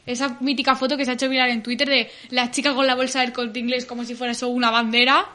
[0.05, 2.95] Esa mítica foto que se ha hecho viral en Twitter de la chica con la
[2.95, 5.25] bolsa del corte inglés como si fuera eso una bandera.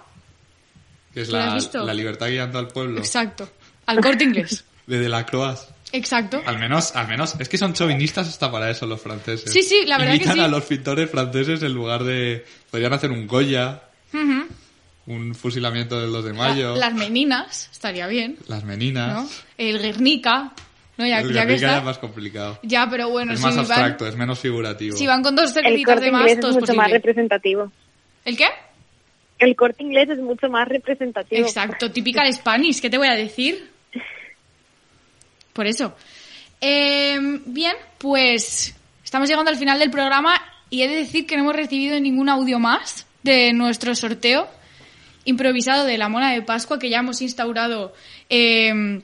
[1.12, 2.98] Que es ¿Lo has la, la libertad guiando al pueblo.
[2.98, 3.48] Exacto.
[3.86, 4.64] Al corte inglés.
[4.86, 5.58] De Delacroix.
[5.92, 6.42] Exacto.
[6.44, 9.50] Al menos, al menos, es que son chauvinistas hasta para eso los franceses.
[9.52, 10.40] Sí, sí, la verdad que Invitan sí.
[10.42, 12.44] a los pintores franceses en lugar de...
[12.70, 13.80] Podrían hacer un Goya,
[14.12, 14.46] Ujú.
[15.06, 19.14] Un fusilamiento del 2 de La- mayo, las meninas, estaría bien, las meninas.
[19.14, 19.28] ¿no?
[19.58, 20.52] El Guernica,
[20.96, 21.06] ¿no?
[21.06, 21.78] Ya, el ya que Guernica está.
[21.78, 22.58] es más complicado.
[22.62, 24.96] Ya, pero bueno, es si más van, abstracto, es menos figurativo.
[24.96, 26.90] si van con dos El cervecitas corte de más, inglés todo es es mucho más
[26.90, 27.72] representativo.
[28.24, 28.46] ¿El qué?
[29.38, 31.42] El corte inglés es mucho más representativo.
[31.46, 33.70] Exacto, típica de Spanish, ¿qué te voy a decir?
[35.52, 35.94] Por eso.
[36.60, 38.74] Eh, bien, pues
[39.04, 40.34] estamos llegando al final del programa
[40.70, 44.48] y he de decir que no hemos recibido ningún audio más de nuestro sorteo
[45.24, 47.92] improvisado de la mona de Pascua que ya hemos instaurado
[48.28, 49.00] eh,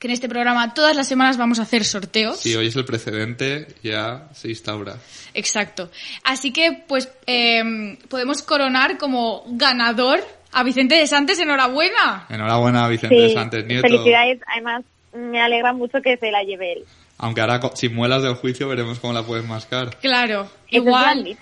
[0.00, 2.38] que en este programa todas las semanas vamos a hacer sorteos.
[2.40, 4.96] Si hoy es el precedente, ya se instaura.
[5.34, 5.90] Exacto.
[6.24, 11.38] Así que, pues, eh, podemos coronar como ganador a Vicente de Santos.
[11.38, 12.26] Enhorabuena.
[12.30, 13.82] Enhorabuena, Vicente Sí, de Santos Nieto.
[13.82, 14.40] felicidades.
[14.46, 16.84] Además, me alegra mucho que se la lleve él.
[17.18, 19.98] Aunque ahora sin muelas del juicio veremos cómo la puedes mascar.
[20.00, 20.44] Claro.
[20.44, 21.36] Eso es Igual.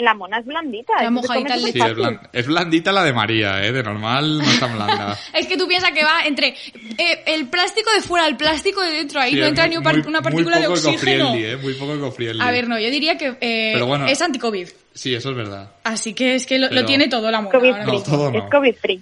[0.00, 1.02] La mona es blandita.
[1.02, 3.70] La mojadita súper Sí, es, blan- es blandita la de María, ¿eh?
[3.72, 5.18] De normal no es tan blanda.
[5.34, 8.90] Es que tú piensas que va entre eh, el plástico de fuera, el plástico de
[8.92, 11.34] dentro, ahí Sí, no es entra ni muy- una partícula muy de oxígeno.
[11.34, 11.56] ¿eh?
[11.56, 12.42] Muy poco eco-friendly.
[12.42, 14.06] A ver, no, yo diría que eh, Pero bueno.
[14.06, 14.68] es anti-COVID.
[14.94, 15.70] Sí, eso es verdad.
[15.84, 17.58] Así que es que lo, tiene todo la mona.
[17.58, 17.92] COVID ahora free.
[17.92, 18.10] mismo.
[18.16, 18.38] todo no.
[18.38, 19.00] Es COVID free.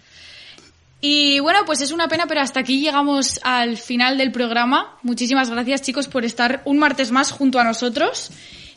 [1.01, 4.97] Y bueno, pues es una pena, pero hasta aquí llegamos al final del programa.
[5.03, 8.33] Muchísimas gracias, chicos, por estar un martes más junto a nosotros.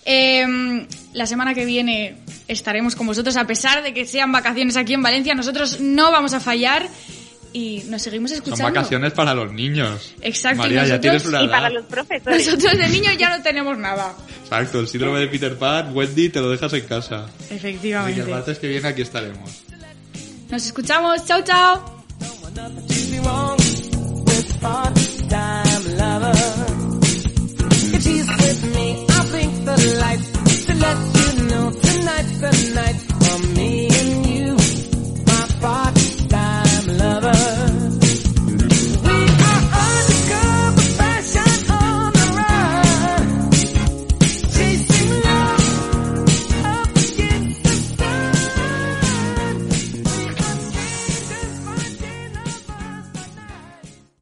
[0.05, 4.93] Eh, la semana que viene estaremos con vosotros, a pesar de que sean vacaciones aquí
[4.93, 6.87] en Valencia, nosotros no vamos a fallar
[7.53, 8.63] y nos seguimos escuchando.
[8.63, 10.13] Son vacaciones para los niños.
[10.21, 10.59] Exacto.
[10.59, 12.45] María, nosotros, ya y para los profesores.
[12.45, 14.15] Nosotros de niños ya no tenemos nada.
[14.43, 17.27] Exacto, el síndrome de Peter Pan, Wendy, te lo dejas en casa.
[17.49, 18.19] Efectivamente.
[18.19, 19.63] Y el martes que viene aquí estaremos.
[20.49, 21.25] Nos escuchamos.
[21.25, 22.03] Chao, chao.
[29.87, 33.90] lights to let you know tonight's the night for me.